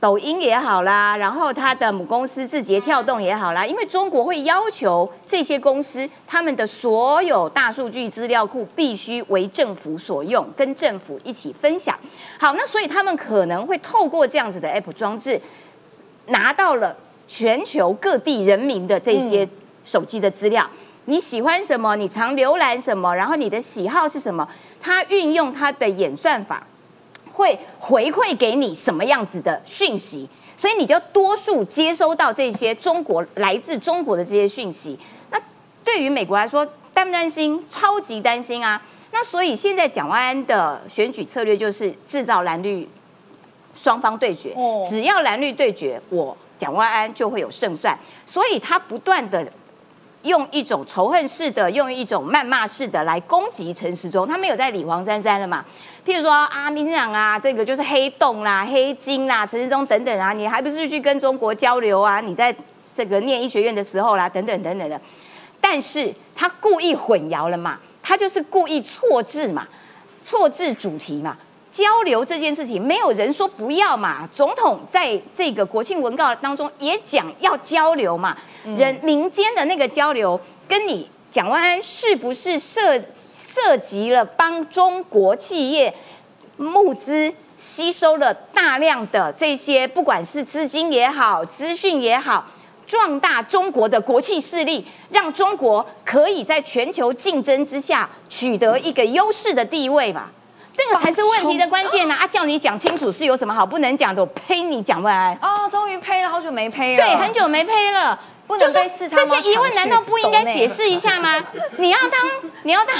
[0.00, 11.98] 抖音也好啦，然后它的母公司字节跳动也好啦，因为中国会要求这些公司他们的所有大数据资料库必须为政府所用，跟政府一起分享。
[12.38, 15.40] 好，那所以他们可能会透过这样子的 App 装置，
[16.26, 16.94] 拿到了
[17.26, 19.48] 全球各地人民的这些
[19.84, 20.68] 手机的资料。
[21.06, 21.96] 你喜欢什么？
[21.96, 23.14] 你常浏览什么？
[23.14, 24.46] 然后你的喜好是什么？
[24.82, 26.66] 它运用它的演算法。
[27.34, 30.26] 会回馈给你什么样子的讯息，
[30.56, 34.98] 所以你就多数接收到这些中国来自中国的这些讯息。
[35.30, 35.38] 那
[35.84, 37.62] 对于美国来说，担不担心？
[37.68, 38.80] 超级担心啊！
[39.10, 42.88] 那所以现在蒋万安的选举策略就是制造蓝绿
[43.74, 44.54] 双方对决，
[44.88, 47.98] 只要蓝绿对决，我蒋万安就会有胜算。
[48.24, 49.46] 所以他不断的
[50.22, 54.26] 用一种仇恨式的，用一种谩骂式的来攻击陈时中。
[54.26, 55.64] 他没有在理黄珊珊了嘛？
[56.04, 62.20] 譬如说啊，民进党啊，这个就是黑洞啦、黑金啦、陈世忠等等啊，你还不是去跟中国交流啊？
[62.20, 62.54] 你在
[62.92, 65.00] 这个念医学院的时候啦，等等等等的。
[65.60, 67.80] 但是他故意混淆了嘛？
[68.02, 69.66] 他就是故意错字嘛？
[70.22, 71.36] 错字主题嘛？
[71.70, 74.28] 交流这件事情，没有人说不要嘛？
[74.32, 78.36] 总统在这个国庆文告当中也讲要交流嘛？
[78.76, 80.38] 人民间的那个交流，
[80.68, 82.96] 跟你蒋万安是不是涉？
[83.16, 85.92] 涉及了帮中国企业
[86.58, 92.46] 募资，吸收了大量的这些，不管是资金也好，资讯也好，
[92.86, 100.30] 壮大中国的国际势力，让中国可以在全球竞争之下取得一个优势的地位嘛？
[100.72, 102.14] 这个才是问题的关键呢！
[102.18, 104.22] 啊，叫你讲清楚是有什么好不能讲的？
[104.22, 104.62] 我呸！
[104.62, 108.18] 你蒋万安哦，终于呸了，好久没呸了，对，很久没呸了。
[108.48, 111.42] 就说这些疑问难道不应该解释一下吗？
[111.78, 112.20] 你要当
[112.62, 112.94] 你要当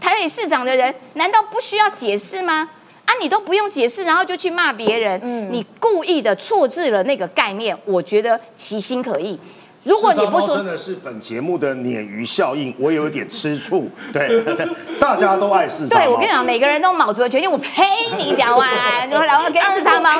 [0.00, 2.68] 台北市长的人，难道不需要解释吗？
[3.04, 5.20] 啊，你都不用解释，然后就去骂别人，
[5.52, 9.38] 你故意的错置了那个概念，我觉得其心可疑。
[9.88, 13.88] 如果你不说，真的是本节目的鲶鱼效应，我有一点吃醋。
[14.12, 14.44] 对，
[15.00, 17.84] 大家都爱四叉对，我跟你讲，每个人都卯足了决心，我呸
[18.18, 18.68] 你讲完，
[19.08, 20.10] 然后跟四叉猫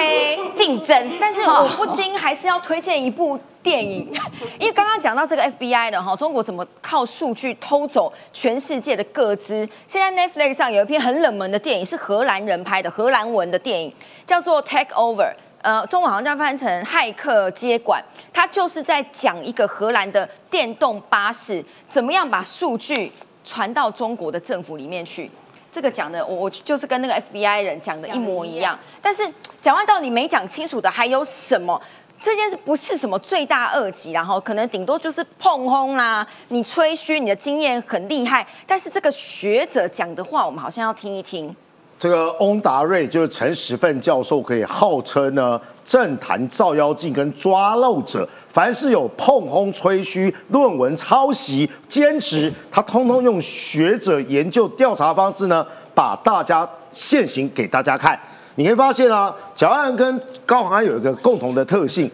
[0.56, 1.10] 竞争。
[1.20, 4.10] 但是我不禁还是要推荐一部电影，
[4.58, 9.68] 因为刚刚讲到这个 FBI 的哈，中国怎么靠数据偷走全世界的各资？
[9.86, 13.92] 现在 Netflix 上有一篇很冷门的电影，是荷兰人拍的，荷兰文的电影，
[14.24, 15.34] 叫做 Take Over。
[15.62, 18.02] 呃，中文好像叫翻成骇客接管，
[18.32, 23.12] 它就是在讲一个荷兰的电动巴士怎么样把数据
[23.44, 25.30] 传到中国的政府里面去。
[25.70, 28.78] 这个讲的，我我就是跟那个 FBI 人讲的一模一样。
[29.02, 29.22] 但是
[29.61, 31.80] 讲完到底没讲清楚的还有什么？
[32.20, 41.54] 这件事不是什么罪大恶极，然后可能顶多就是碰轰啦，你吹嘘你的经验很厉害，但是这个学者讲的话，我们好像要听一听。
[41.99, 58.16] 这个翁达瑞就是陈时奋教授，可以号称呢政坛照妖镜跟抓漏者，凡是有碰轰、吹嘘、论文抄袭、兼职，他通通用学者研究调查方式呢，把大家现行给大家看。
[58.55, 62.09] 你可以发现啊，蒋万安跟高虹安有一个共同的特性，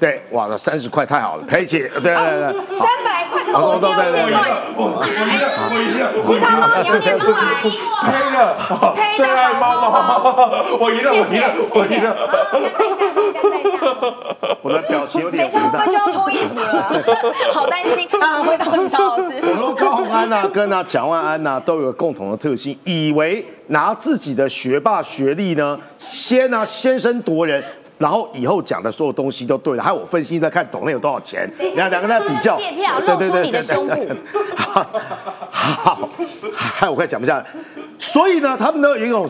[0.00, 4.44] 对，哇，那三十块太好了， 佩姐，对对对，三百块这个我一定要先乱，
[6.26, 6.66] 是他猫？
[6.82, 9.92] 你要念出来，黑了，最爱猫猫，
[10.78, 11.44] 我赢了，我赢了，
[11.74, 12.06] 我赢了。
[14.62, 16.92] 我的表情有点等一下会不会就要脱衣服了？
[17.52, 18.42] 好担心啊！
[18.42, 19.32] 回答你，邵老师。
[19.40, 27.62] 我说高虹安呐，跟啊蒋万安呐，都有共同的特性，以为拿自己的学霸学历呢，先呢先声夺人，
[27.98, 29.82] 然后以后讲的所有东西都对了。
[29.82, 34.06] 还有我分析在看董内有多少钱，两两个在比较，谢票露出你的胸部。
[35.50, 36.08] 好，
[36.54, 37.44] 还我快讲不下来。
[37.98, 39.28] 所以呢，他们都有一种。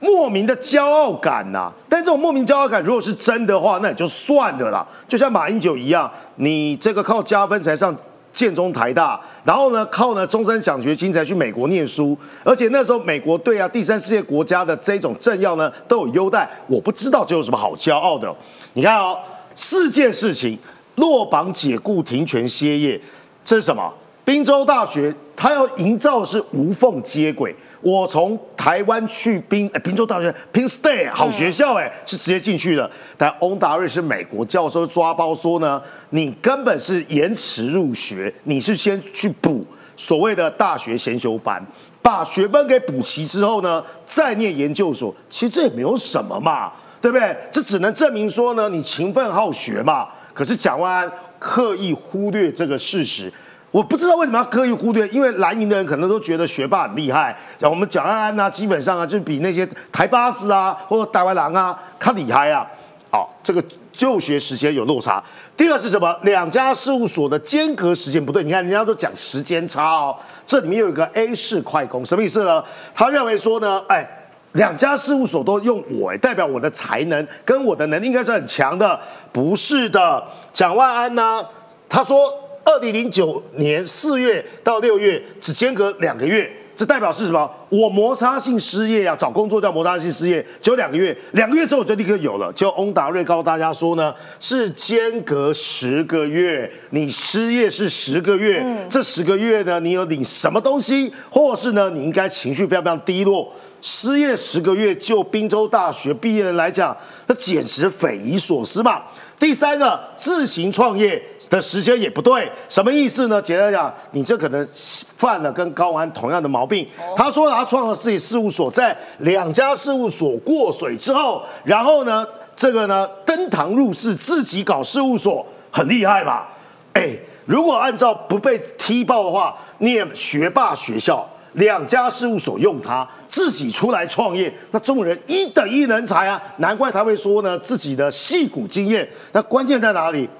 [0.00, 4.86] 莫名的骄傲感呐，但这种莫名骄傲感，如果是真的话，那也就算了啦。
[5.08, 7.96] 就像马英九一样，你这个靠加分才上
[8.34, 18.34] 建中台大，然后呢靠呢终身奖学金才去美国念书，而且那时候美国对啊第三世界国家的这种政要呢都有优待，我不知道这有什么好骄傲的。
[18.72, 19.16] 你看哦，
[19.54, 20.58] 四件事情：
[20.96, 23.00] 落榜、解雇、停权、歇业，
[23.44, 23.88] 这是什么？
[24.24, 27.54] 滨州大学它要营造的是无缝接轨。
[27.84, 32.90] 我从台湾去宾宾州大学 Penn State 好学校哎，是直接进去的。
[33.18, 41.62] 但翁达瑞是美国教授抓包说呢，你根本是延迟入学，你是先去补所谓的大学先修班，
[42.00, 45.14] 把学分给补齐之后呢，再念研究所。
[45.28, 46.72] 其实这也没有什么嘛，
[47.02, 47.36] 对不对？
[47.52, 50.08] 这只能证明说呢，你勤奋好学嘛。
[50.32, 53.30] 可是蒋万安刻意忽略这个事实。
[53.74, 62.64] 我不知道为什么要刻意忽略，因为蓝营的人可能都觉得学霸很厉害，像我们蒋安安啊，基本上啊，就比那些台巴士啊或者台湾狼啊，他厉害啊。
[63.10, 63.60] 好，这个
[63.90, 65.20] 就学时间有落差。
[65.56, 66.16] 第二是什么？
[66.22, 68.44] 两家事务所的间隔时间不对。
[68.44, 70.16] 你看人家都讲时间差哦，
[70.46, 72.62] 这里面有一个 A 式快攻，什么意思呢？
[72.94, 74.08] 他认为说呢，哎，
[74.52, 78.96] 两家事务所都用我，代表我的才能跟我的能力应该是很强的。
[79.32, 80.22] 不是的，
[80.52, 81.44] 蒋万安呢，
[81.88, 82.32] 他说。
[82.64, 87.50] 二零零九年四月到六月只间隔两个月，这代表是什么？
[87.68, 92.52] 我摩擦性失业啊，找工作叫摩擦性失业，只有两个月，两个月之后我就立刻有了。
[92.52, 103.52] 就翁达瑞告诉大家说呢，是间隔十个月，你失业是十个月，这十个月呢，你有领什么东西，或是呢，你应该情绪非常非常低落。
[103.82, 106.96] 失业十个月，就滨州大学毕业人来讲，
[107.26, 109.02] 那简直匪夷所思嘛。
[109.38, 113.40] 第三个自行创业的时间也不对，什么意思呢？
[113.40, 114.68] 简单讲，你这可能
[115.16, 116.86] 犯了跟高安同样的毛病。
[117.16, 126.48] 他说他创了自己事务所，在两家事务所过水之后，然后呢，这个呢登堂入室，自己搞事务所，很厉害吧？
[126.94, 133.06] 哎，如果按照不被踢爆的话，念学霸学校，两家事务所用他。
[133.26, 139.08] 自己出来创业，那众人一等一人才啊，难怪他会说呢自己的戏骨经验。
[139.32, 140.30] 那关键在哪里？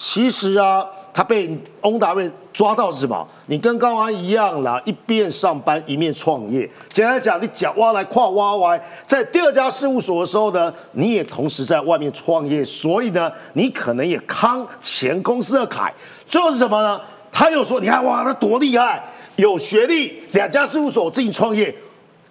[0.00, 3.26] 其实啊，他被翁达瑞抓到是什么？
[3.46, 6.70] 你跟高安一样啦，一边上班一面创业。
[6.88, 15.92] 简单讲，你脚挖来跨挖歪，在第二家事务所的时候呢，你也同时在外面创业，所以呢，你可能也康前公司的凯。
[16.24, 17.00] 最后是什么呢？
[17.32, 19.02] 他又说，你看哇，他多厉害，
[19.34, 21.74] 有学历，两家事务所自己创业。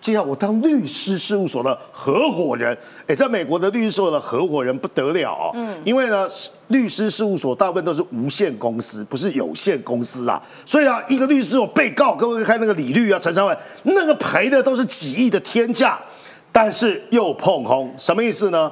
[0.01, 2.77] 接下来我当律师事务所的合伙人，
[3.07, 6.27] 哎，在美国的律师事务所的合伙人不得了哦，嗯，因为呢，
[6.67, 15.99] 律师事务所大部分都是无限公司，不是有限公司啊，所以啊，一个律师有被告，各位看那个李律啊，陈昌伟，那个赔的都是几亿的天价，
[16.51, 18.71] 但是又碰空，什么意思呢？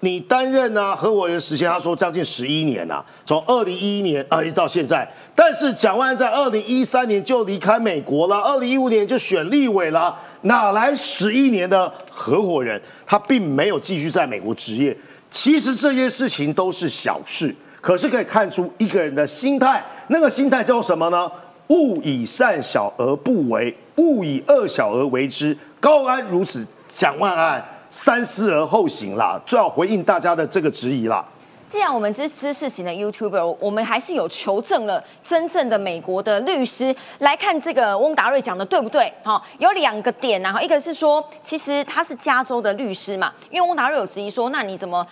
[0.00, 5.08] 你担任呢合伙人时间，他说将近十一年呐，从二零一一年啊一直到现在。
[5.34, 12.80] 但是蒋万在二零一三年就离开美国了，二零一五年就选立委了，哪来十一年的合伙人？
[13.06, 14.96] 他并没有继续在美国执业。
[15.30, 19.84] 其实这些事情都是小事，可是可以看出一个人的心态。
[20.08, 21.30] 那个心态叫什么呢？
[21.68, 25.56] 勿以善小而不为，勿以恶小而为之。
[25.78, 27.62] 高安如此，蒋万安。
[27.90, 31.24] 三思而后行啦，最好回应大家的这个质疑啦。
[31.68, 39.12] 既然我们是知识型的 YouTuber，我们还是有求证了真正的美国的律师来看这个翁达瑞讲的对不对？
[39.22, 45.06] 好，有两个点啊，一个是说，其实他是加州的律师嘛，因为翁达瑞有质疑说，那你怎么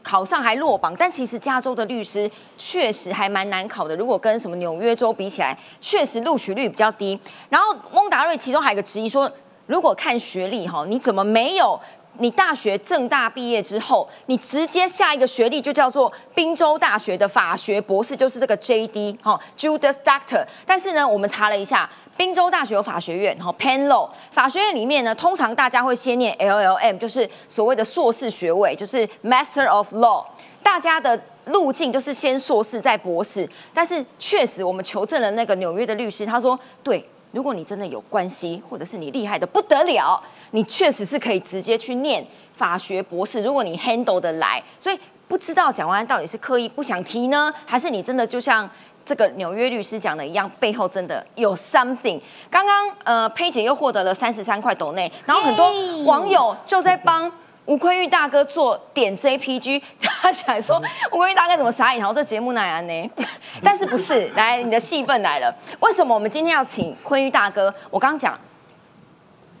[0.00, 0.94] 考上还落榜？
[0.96, 7.18] 但其实加州的律师确实还蛮难考的，如果跟什么纽约州比起来，确实录取率比较低。
[7.48, 9.28] 然后翁达瑞其中还有一个质疑说，
[9.66, 11.78] 如果看学历哈，你怎么没有？
[12.18, 19.16] 你大学正大毕业之后，你直接下一个学历就叫做宾州大学的法学博士，就是这个 J.D.
[19.22, 20.44] 哈，Judas Doctor。
[20.66, 30.24] 但是呢，我们查了一下，宾州大学有法学院，哈，Penn Law 法学院里面呢，通常大家会先念 L.L.M，就是所谓的硕士学位，就是 Master of Law。
[30.62, 33.48] 大家的路径就是先硕士再博士。
[33.72, 37.08] 但是确实，我们求证了那个纽约的律师，他说对。
[37.30, 40.18] 如果你真的有关系，或者是你厉害的不得了，
[40.52, 42.24] 你确实是可以直接去念
[42.54, 43.42] 法学博士。
[43.42, 48.68] 如果你 handle 的来，所以不知道蒋万安到底是刻意不想提呢，还是你真的就像
[49.04, 52.20] 这个纽约律师讲的一样，背后真的有 something。
[52.50, 57.30] 刚刚呃佩姐又获得了三十三块斗内，然后很多网友就在帮。
[57.66, 60.80] 吴坤玉大哥做点 JPG，他想说
[61.12, 61.98] 吴坤玉大哥怎么傻眼？
[61.98, 63.10] 然后这节目哪样呢？
[63.62, 64.26] 但是不是？
[64.28, 65.54] 来，你的戏份来了。
[65.80, 67.74] 为什么我们今天要请坤玉大哥？
[67.90, 68.40] 我刚刚讲，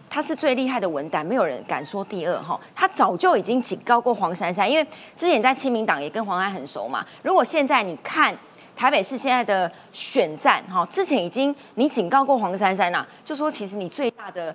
[0.08, 2.58] 他是最厉害的文胆，没有人敢说第二哈。
[2.74, 7.06] 他早就已经警告过黄珊珊，因为之前在亲民党也跟黄安很熟嘛。
[7.22, 8.36] 如果现在你看
[8.76, 14.54] 台北市现在的选战哈，之前已经你警告过黄珊珊呐，就说其实你最大的。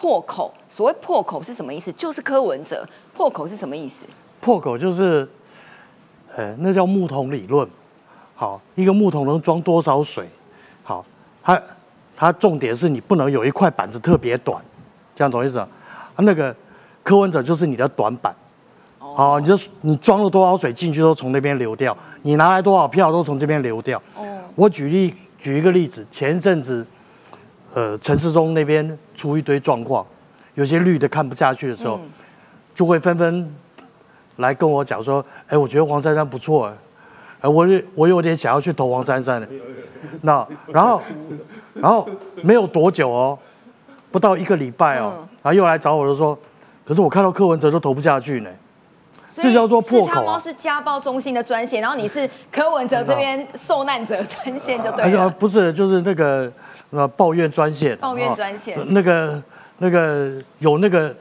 [0.00, 1.92] 破口，所谓破口是什么意思？
[1.92, 4.06] 就是柯文哲破口是什么意思？
[4.40, 5.28] 破口就是，
[6.34, 7.68] 呃，那叫木桶理论。
[8.34, 10.26] 好，一个木桶能装多少水？
[10.82, 11.04] 好，
[11.42, 11.62] 它
[12.16, 14.64] 它重点是你不能有一块板子特别短，
[15.20, 15.68] 这样懂意思啊？
[16.20, 16.56] 那个
[17.02, 18.34] 柯文哲就是你的短板。
[18.98, 24.00] 好，你就你装了多少水进去都从那边流掉，你拿来多少票都从这边流掉。
[24.16, 24.24] 哦。
[24.54, 26.86] 我举例举一个例子，前一阵子。
[27.72, 30.04] 呃，陈世忠那边出一堆状况，
[30.54, 32.00] 有些绿的看不下去的时候，
[32.74, 33.54] 就会纷纷
[34.38, 36.66] 来跟我讲说：“哎，我觉得黄珊珊不错，
[37.40, 39.46] 哎，我我有点想要去投黄珊珊的。”
[40.22, 41.00] 那然后
[41.74, 42.08] 然后
[42.42, 43.38] 没有多久哦，
[44.10, 46.38] 不到一个礼拜哦，然后又来找我，就说
[46.84, 48.50] ：“可是我看到柯文哲都投不下去呢。”
[49.30, 50.40] 这叫做破口啊！
[50.42, 55.30] 是家暴中心的专线，然后你是柯文哲这边受难者专线就对了。
[55.30, 56.52] 不是，就是那个。
[56.92, 59.40] 呃抱怨专线，抱怨专线，那个
[59.78, 61.14] 那个有那个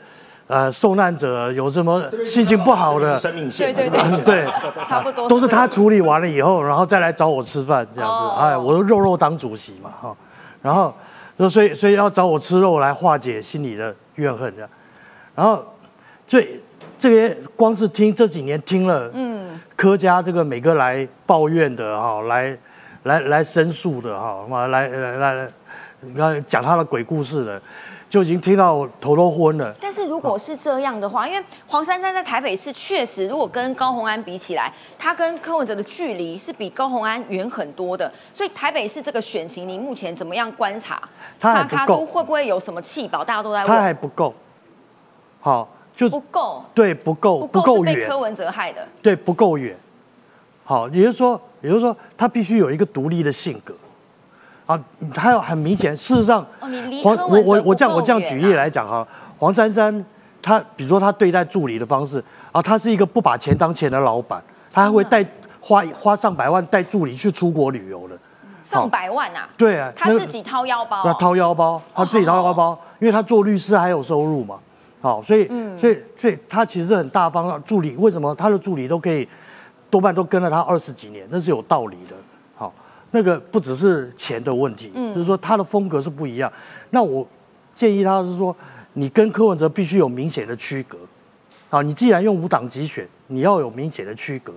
[0.48, 4.48] 呃受难者有什么心情不好的生命线，对对对对，
[4.88, 8.42] 差不多都是他处理完了以后，然后再来找我吃饭这样子。
[8.42, 10.16] 哎，我肉肉当主席嘛哈，
[10.64, 10.92] 然后
[11.48, 14.70] 所以所以要找我吃肉来化解心里的怨恨这样。
[15.36, 15.64] 然后
[16.26, 16.60] 最
[16.98, 22.58] 这些光是听这几年听了，嗯，柯家这个每个来抱怨的哈，来
[23.04, 25.52] 来来申诉的哈，来来来来。
[26.02, 27.62] 你看讲他的鬼故事了，
[28.10, 29.72] 就已经听到头都昏了。
[29.80, 38.12] 但是如果是这样的话，因为黄珊珊在台北市确实，如果跟高鸿安比起来，他跟柯文哲的距离是比高鸿安远很多的。
[38.34, 41.00] 所以台北市这个选情，你目前怎么样观察？
[41.40, 43.24] 他还不够，会不会有什么气保？
[43.24, 43.68] 大家都在问。
[43.68, 44.34] 他还不够，
[45.40, 46.66] 好，就不够。
[46.74, 47.94] 对，不够，不够远。
[47.94, 48.88] 被柯文哲害的。
[49.04, 49.78] 对，不够远。
[50.64, 53.76] 好，也就是说，也就是说，他必须有一个独立的性格。
[54.70, 54.80] 啊，
[55.16, 55.98] 他要很明显。
[55.98, 56.46] 事实上，
[57.04, 59.06] 黄我我我这样我这样举例来讲哈，
[59.40, 60.06] 黄珊珊，
[60.44, 64.40] 他比如说他对待助理的方式啊，他是一个不把钱当钱的老板，
[64.72, 65.26] 他还会带
[65.60, 68.16] 花花上百万带助理去出国旅游的，
[68.62, 69.50] 上百万啊？
[69.58, 74.60] 对啊，他自己掏腰包，他掏腰包，他自己掏腰包，因为他做律师还有收入嘛，
[75.02, 77.60] 好，所以所以所以他其实很大方。
[77.64, 79.28] 助理为什么他的助理都可以
[79.90, 82.16] 多半都跟了他二十几年，那是有道理的。
[83.12, 86.52] 那个不只是钱的问题，就是说他的风格是不一样。
[86.92, 87.28] 那我
[87.74, 88.56] 建议他是说，
[88.94, 90.98] 你跟柯文哲必须有明显的区隔。
[91.70, 94.54] 啊，你既然用五党籍选，你要有明显的区隔。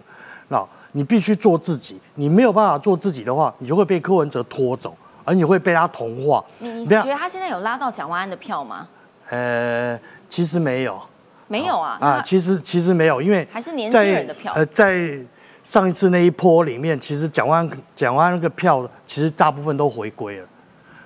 [0.49, 4.95] 那你必须做自己，你没有办法做自己的话，你就会被柯文哲拖走，
[5.25, 6.45] 而你会被他同化。
[6.59, 8.89] 你你觉得他现在有拉到蒋万安的票吗？
[9.31, 9.99] 呃，
[10.29, 11.01] 其实没有，
[11.49, 11.99] 没有啊。
[12.01, 14.53] 啊，其实其实没有，因为还是年轻人的票。
[14.55, 15.19] 呃，在。
[15.63, 20.47] 上一次那一波里面，其实蒋万蒋万那个票，其实大部分都回归了。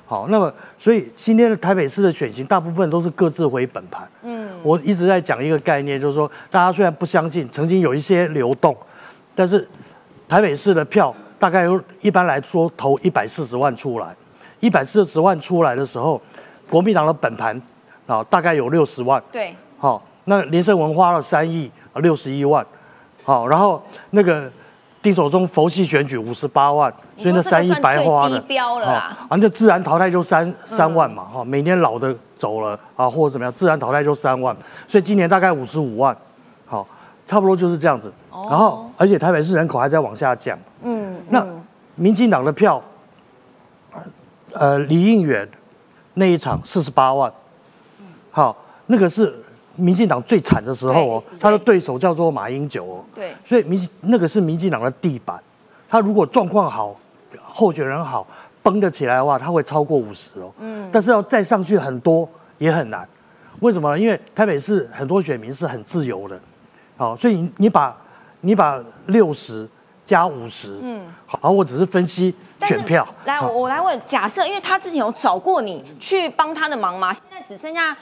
[0.06, 4.08] 好，那么所以今天的台北市的选情，大部分都是各自回本盘。
[4.22, 8.76] 嗯，我一直在讲一个概念，就是说，大家虽然不相信，曾经有一些流动，
[9.34, 9.68] 但是
[10.28, 14.14] 台北市的票大概有一般来说投一百四十万出来，
[14.60, 16.22] 一百四十万出来的时候，
[16.70, 17.60] 国民党的本盘
[18.06, 19.20] 啊大概有六十万。
[19.32, 19.54] 对。
[19.76, 22.64] 好，那连胜文花了三亿六十一万，
[23.26, 24.48] 好，然后那个
[25.02, 29.18] 丁守中佛系选举五十八万，所以那三亿白花了，低标了啦。
[29.28, 34.56] 啊，那自然淘汰就三三万嘛，哈，每年老的走了啊，或者怎么样，自然淘汰就三万，
[34.86, 36.16] 所以今年大概五十五万，
[36.66, 36.86] 好，
[37.26, 38.12] 差不多就是这样子。
[38.48, 41.44] 然后，而且台北市人口还在往下降，嗯，那
[41.96, 42.80] 民进党的票，
[44.52, 45.48] 呃，李应远
[46.14, 47.32] 那一场四十八万，
[48.30, 48.56] 好，
[48.86, 49.42] 那个是
[49.76, 55.40] 民进党最惨的时候哦，他的对手叫做马英九哦，对，所以民那个是民进党的地板，
[55.88, 56.94] 他如果状况好，
[57.42, 58.26] 候选人好，
[58.62, 63.06] 崩得起来的话，他会超过五十哦，嗯，但是要再上去很多也很难，
[63.60, 63.98] 为什么呢？
[63.98, 66.38] 因为台北市很多选民是很自由的，
[66.96, 67.96] 好，所以你你把
[68.40, 69.68] 你把六十
[70.04, 73.06] 加五十，嗯，好，我只是分析选票。
[73.24, 77.12] 来，我我来问，假设因为他之前有找过你去帮他的忙吗？
[77.12, 77.96] 现在只剩下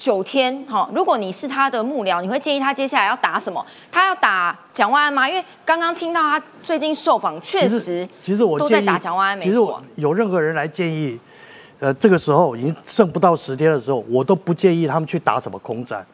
[0.00, 3.62] 九天，哈，如果你是他的幕僚，你会建议他接下来要打什么？
[3.92, 5.28] 他要打蒋万安吗？
[5.28, 9.82] 因为刚刚听到他最近受访，确实，其实我都在打蒋万安，没错。
[9.96, 11.20] 有任何人来建议，
[11.80, 16.04] 呃，这个时候已经剩不到十天的时候，我都不建议他们去打什么空战。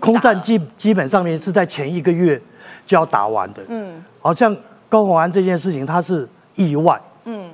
[0.00, 2.40] 空战基基本上面是在前一个月
[2.86, 4.56] 就要打完的，嗯，好像
[4.88, 7.50] 高鸿安这件事情他是意外，嗯，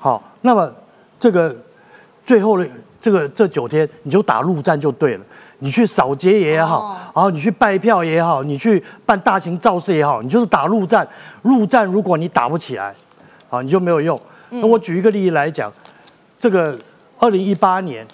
[0.00, 0.72] 好，那么
[1.20, 1.56] 这个
[2.24, 2.68] 最后的
[3.06, 5.24] 这个这九天你就打陆战就对了，
[5.60, 11.06] 你去扫街也好，然后你去拜票也好，你去办大型造势也好，你就是打陆战，
[11.42, 12.92] 陆战如果你打不起来，
[13.48, 14.20] 啊你就没有用。
[14.48, 15.72] 那我举一个例子来讲，
[16.36, 16.76] 这个
[17.20, 18.04] 二零一八年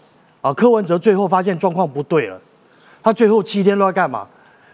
[0.43, 2.38] 啊，柯文哲最后发现状况不对了。
[3.03, 4.26] 他最后七天都在干嘛？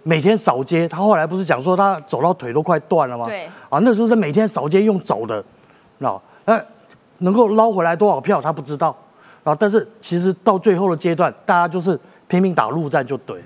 [0.03, 0.89] 每天扫街。
[0.89, 3.27] 他后来不是讲说他走到腿都快断了吗？
[3.27, 3.47] 对。
[3.71, 5.45] 啊，那时候是每天扫街用走的，
[5.99, 6.61] 那那
[7.19, 8.97] 能够捞回来多少票他不知道
[9.45, 9.55] 啊。
[9.55, 13.43] 但是其实到最后的阶段，大家就是拼命打陆战就对。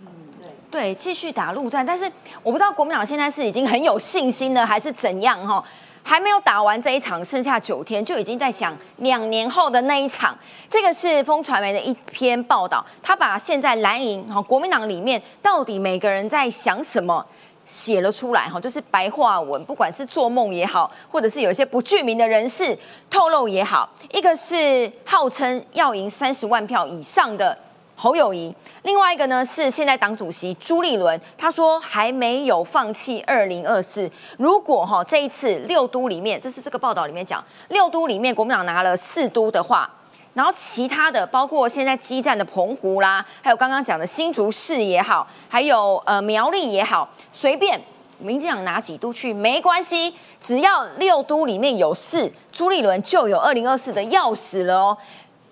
[0.00, 0.06] 嗯，
[0.40, 0.50] 对。
[0.70, 1.84] 对，继续打陆战。
[1.84, 2.04] 但是
[2.42, 5.62] 我不知道国民党现在是已经很有信心了，还是怎样哈？
[6.04, 10.36] 还没有打完这一场，剩下九天就已经在想两年后的那一场。
[10.68, 17.24] 这个是风传媒的一篇报道，他把现在蓝营哈国民党里面到底每个人在想什么
[17.64, 22.76] 写了出来哈，就是白话文，不管是做梦也好，或者是有一些不具名的人士
[23.08, 27.56] 透露也好，一个是号称要赢三十万票以上的。
[27.94, 28.52] 侯友谊，
[28.82, 34.10] 另外一个呢是现在党主席朱立伦，他说还没有放弃二零二四。
[34.38, 39.88] 如果哈这一次六都里面，这是这个报道里面讲，六都里面国民党拿了四都的话，
[40.34, 47.80] 然后其他的包括现在激战的澎湖啦，还有刚刚讲的新竹市也好，还有呃苗栗也好，随便
[48.18, 54.96] 民进党拿几都去没关系，只要六都里面有四，朱立伦就有二零二四的钥匙了哦。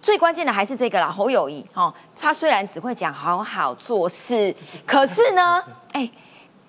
[0.00, 4.54] 最关键的还是这个啦，侯友谊哈，他虽然只会讲好好做事，
[4.86, 5.62] 可是呢，
[5.92, 6.10] 哎，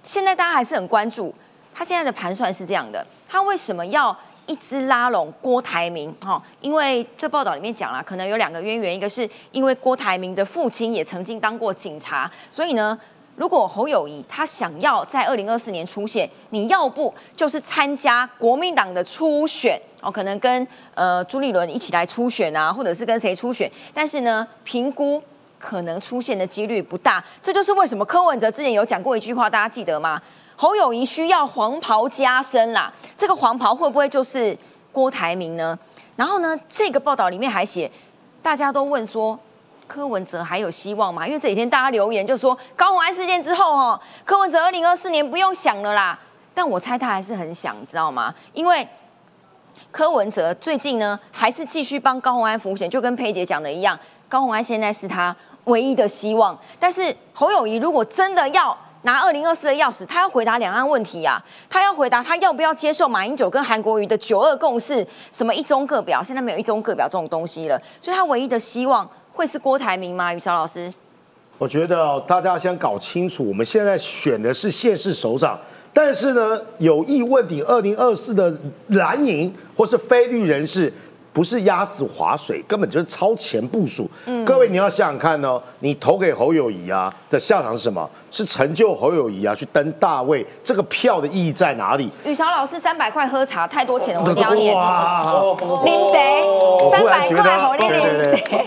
[0.03, 1.33] 现在大家还是很关注
[1.73, 4.13] 他现在的盘算是这样的，他为什么要
[4.51, 6.13] 一直拉拢郭台铭？
[6.25, 12.99] 哈，因为这报道里面讲了，可能有两个渊源，一个是因为郭台铭的父亲也曾经当过警察，所以呢。
[13.37, 25.19] 如果侯友谊他想要在二零二四年出现，你要不就是参加国民党的初选哦，可能跟呃朱立伦一起来初选啊，或者是跟谁初选，但是呢，评估
[25.57, 27.23] 可能出现的几率不大。
[27.41, 30.21] 这就是为什么柯文哲之前有讲过一句话，大家记得吗？
[30.61, 34.55] 侯友谊需要黄袍加身啦，这个黄袍会不会就是
[34.91, 35.75] 郭台铭呢？
[36.15, 37.91] 然后呢，这个报道里面还写，
[38.43, 39.39] 大家都问说。
[39.87, 41.27] 柯文哲还有希望吗？
[41.27, 46.17] 因为这几天大家留言就说高虹安事件之后，哦，柯文哲二零二四年不用想了啦。
[46.53, 48.33] 但我猜他还是很想，知道吗？
[48.53, 48.87] 因为
[49.91, 53.99] 柯文哲最近呢，还是继续帮高虹安服险，就跟佩姐讲的一样，
[54.29, 56.55] 高虹安现在是他唯一的希望。
[56.79, 69.09] 但是侯友谊如果真的要拿二零二四的钥匙，他要回答两岸问题啊，他要回答他要不要接受马英九跟韩国瑜的九二共识，什么一中各表，现在没有一中各表这种东西了，所以他唯一的希望。
[69.33, 70.33] 会是郭台铭吗？
[70.33, 70.91] 于超老师，
[71.57, 75.57] 我觉得大家先搞清楚，我们现在选的是县市首长，
[75.93, 78.53] 但是呢，有意问鼎二零二四的
[78.89, 80.93] 蓝营或是非绿人士。
[81.33, 84.09] 不是鸭子划水，根本就是超前部署。
[84.45, 88.09] 各位，你要想想看哦，你投给侯友谊啊的下场是什么？
[88.29, 90.45] 是成就侯友谊啊，去登大位。
[90.63, 92.09] 这个票的意义在哪里？
[92.25, 94.73] 雨潮老师三百块喝茶太多钱了，我一定要念。
[95.85, 98.01] 林德三百块侯丽玲。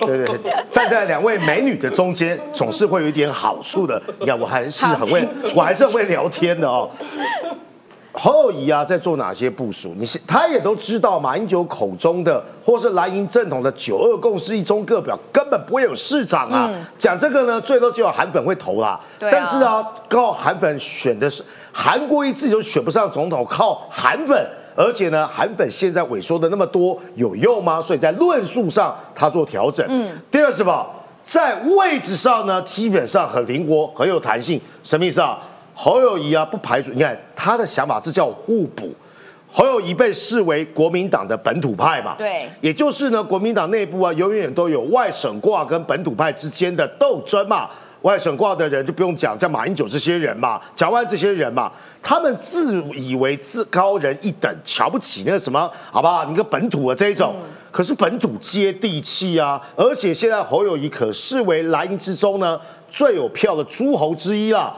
[0.01, 4.01] 对对对，站在两位美女的中间，总是会有一点好处的。
[4.21, 6.91] 你看，我还是很会，我还是很会聊天的哦。
[8.17, 9.93] 侯友谊啊在做哪些部署？
[9.97, 16.69] 你是他也都知道，马英九口中的或是蓝营正统的九二共识一中各表根本不会有市长啊。
[16.73, 18.91] 嗯讲这个呢，最多只有韩粉会投啦。
[18.91, 21.43] 啊但是啊，靠韩粉选的是
[21.73, 24.49] 韩国瑜自己就选不上总统，靠韩粉。
[24.77, 27.81] 而且呢，韩粉现在萎缩的那么多，有用吗？
[27.81, 29.85] 所以在论述上他做调整。
[29.89, 30.87] 嗯第二是什么？
[31.25, 34.61] 在位置上呢，基本上很灵活，很有弹性。
[34.83, 35.39] 什么意思啊？
[35.75, 38.93] 侯友谊啊，不排除你看他的想法，这叫互补。
[39.53, 47.69] 侯友谊被视为国民党的本土派嘛，对也就是呢，国民党内部啊，永远都有外省挂跟本土派之间的斗争嘛。
[48.03, 51.73] 外省挂的人就不用讲，像马英九这些人嘛，蒋万安这些人嘛，
[52.03, 56.25] 他们自以为自高人一等，瞧不起那个什么，好不好？
[56.27, 57.35] 你个本土的这一种，
[57.71, 62.61] 可是本土接地气啊，而且现在侯友谊可视为蓝营之中呢
[62.91, 64.75] 最有票的诸侯之一啦。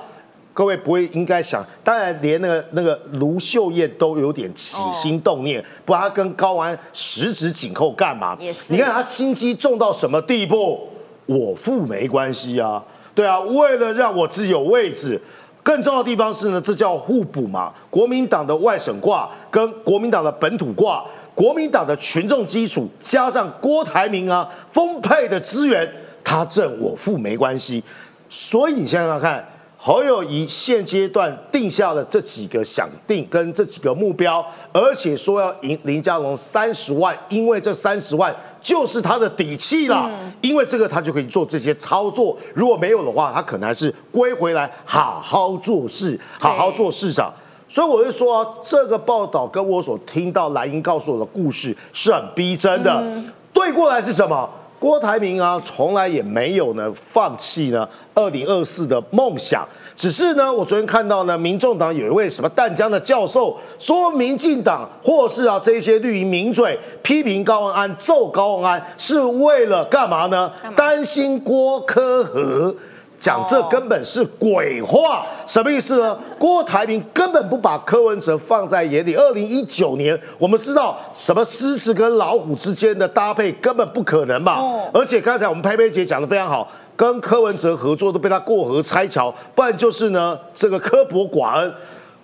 [0.56, 8.34] 各位不会应该想，当然连那个那个卢秀燕都有点起心动念，不然他跟高安十指紧扣干嘛？
[8.68, 10.88] 你看他心机重到什么地步？
[11.26, 12.82] 我付没关系啊，
[13.14, 15.20] 对啊，为了让我自己有位置。
[15.62, 17.70] 更重要的地方是呢，这叫互补嘛。
[17.90, 21.04] 国民党的外省挂跟国民党的本土挂，
[21.34, 25.86] 国民党的群众基础加上郭台铭啊丰沛的资源，
[26.24, 27.84] 他挣我付没关系。
[28.30, 29.46] 所以你想想看，
[29.86, 40.10] 侯友谊现阶段定下了这几个想定跟这几个目标，而且说要赢林佳龙三十万，因为这三十万就是他的底气啦。
[40.40, 47.32] 因为这个他就可以做这些操作，如果没有的话，他可能还是归回来好好做事，好好做市长。
[47.68, 53.00] 所以我就说、啊，这个报道跟我所听到莱茵告诉我的故事是很逼真的。
[53.52, 54.50] 对过来是什么？
[54.80, 59.66] 郭台铭啊，从来也没有呢放弃呢二零二四的梦想。
[59.96, 70.52] 只是呢，我昨天看到呢，民众党有一位什么淡江的教授说，民进党或是啊这些绿营名嘴批评高文安、揍高文安，是为了干嘛呢？
[70.76, 72.74] 担心郭科和。
[73.18, 76.16] 讲这根本是鬼话，什么意思呢？
[76.38, 79.14] 郭台铭根本不把柯文哲放在眼里。
[79.14, 84.60] 二零一九年，我们知道什么狮子跟老虎之间的搭配根本不可能嘛。
[84.92, 91.74] 而且刚才我们佩佩姐讲的非常好，跟柯文哲合作都被他过河拆桥，不然就是呢这个刻薄寡恩。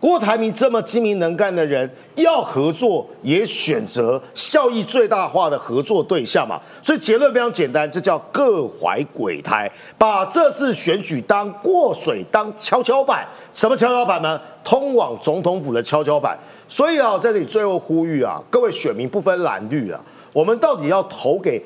[0.00, 6.60] 郭台铭这么精明能干的人，要合作也选择效益最大化的合作对象嘛。
[6.82, 13.24] 所以结论非常简单，这叫各怀鬼胎，把这次选举当过水，当跷跷板。
[13.52, 14.40] 什么跷跷板呢？
[14.64, 16.36] 通往总统府的跷跷板。
[16.66, 20.00] 所以啊，在这里最后呼吁啊，各位选民不分蓝绿啊，
[20.32, 21.62] 我们到底要投给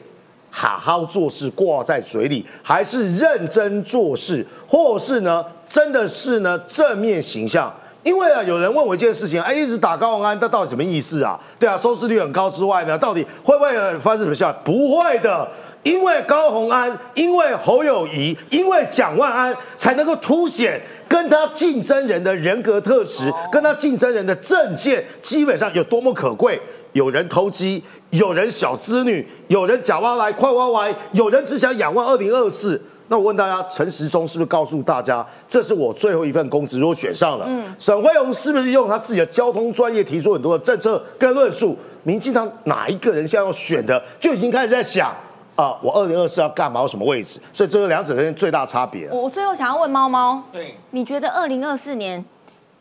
[0.58, 7.70] 好好做事挂在嘴里，还是认真做事，或是呢，真的是呢正面形象？
[8.02, 11.38] 因为啊，有人问我一件事情，哎，一直打高文安，他到底什么意思啊？
[11.58, 14.62] 对啊，收视率很高之外呢，到底会不会发生什么效果？
[14.64, 15.46] 不会的，
[15.82, 26.58] 因为高宏安，因为侯友谊，因为蒋万安，才能够凸显跟他竞争人的人格特质，跟他竞争人的政见，基本上有多么可贵。
[26.96, 32.82] 有人投机，有人小资女，有人假挖来快挖来，有人只想仰望二零二四。
[33.08, 36.80] 那我问大家，陈时中是不是告诉大家，这是我最后一份公职？
[36.80, 41.76] 如果选上了，嗯，沈惠荣是不是用他自己的交通专业提出很多的政策跟论述？
[42.02, 45.14] 民进党哪一个人现在要选的，就已经开始在想
[45.54, 47.38] 啊，我二零二四要干嘛，有什么位置？
[47.52, 49.06] 所以这是两者之间最大差别。
[49.10, 52.24] 我我最后想要问猫猫，对，你觉得二零二四年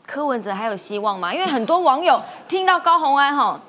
[0.08, 1.34] 柯文哲还有希望吗？
[1.34, 3.60] 因为很多网友听到高虹安哈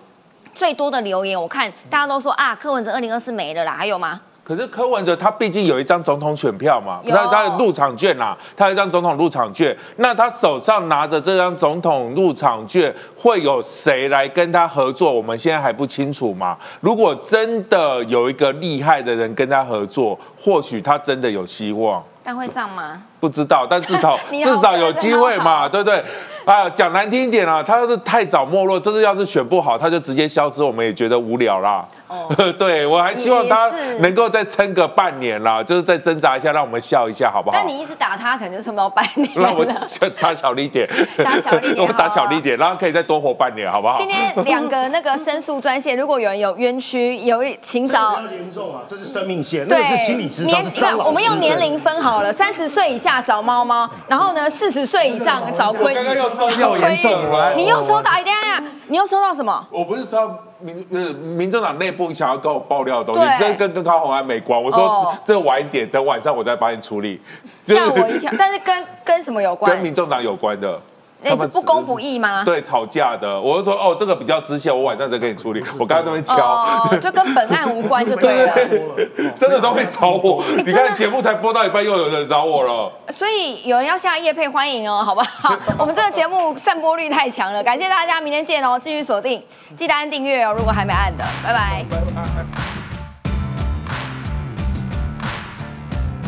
[0.56, 4.18] 最多的留言，我看大家都说啊，柯文哲二零二四没了啦，还有吗？
[4.42, 15.12] 可是柯文哲他毕竟有一张总统选票嘛，有那他的入场券啦、他有一张总统入场券，那他手上拿着这张总统入场券，会有谁来跟他合作？
[15.12, 16.56] 我们现在还不清楚嘛。
[16.80, 22.02] 如果真的有一个厉害的人跟他合作，或许他真的有希望。
[22.22, 23.02] 但会上吗？
[23.20, 26.02] 不知道，但至少 至少有机会嘛，对不对？
[26.44, 31.84] 啊，讲难听一点啊，他要是太早没落，这次要是选不好，他就直接消失，我们也觉得无聊啦。
[32.06, 37.66] 哦 对我还希望他能够再撑个半年啦，就是再挣扎一下，让我们笑一下，好不好但？
[37.66, 39.74] 你一直打他，可能就撑不到半年让我了。
[40.20, 40.88] 打小力点，
[41.24, 43.98] 打小力点我打小力点， 然后可以再多活半年，好不好？
[43.98, 51.08] 今天两个那个申诉专线，如果有人有冤屈，有一请找严重啊，这是生命线，那是心理智商，是张老师。
[51.08, 55.94] 我们用年龄分好了，三十岁以下找猫猫，然后呢，四十岁以上找坤。
[55.94, 58.10] 刚刚又收到坤严重了你又收到？
[58.10, 59.66] 哎，等一下，你又收到什么？
[59.70, 64.60] 我不是知道民呃民政党内部想要跟我爆料的东西，对跟跟跟高红安没关。
[64.62, 67.20] 我哦说这个晚一点，等晚上我再帮你处理。
[67.62, 69.82] 吓我一跳，但是跟跟什么有关跟？
[69.82, 70.80] 民政党有关的，
[71.22, 72.42] 那是不公不义吗？
[72.44, 73.40] 对，吵架的。
[73.40, 75.62] 我就说哦，这个比较直线，我晚上再给你处理。
[75.78, 78.54] 我刚刚这边敲，哦，就跟本案无关就对了。
[79.38, 82.92] 真的都会找我，你看节目才播到一半，又有人找我了。
[83.08, 85.56] 所以有人要下夜配，欢迎哦，好不好？
[85.78, 89.42] 我们这个节目散播率太强了，感谢大家，明天见哦，继续锁定，
[89.74, 92.85] 记得按订阅哦，如果还没按的，拜拜。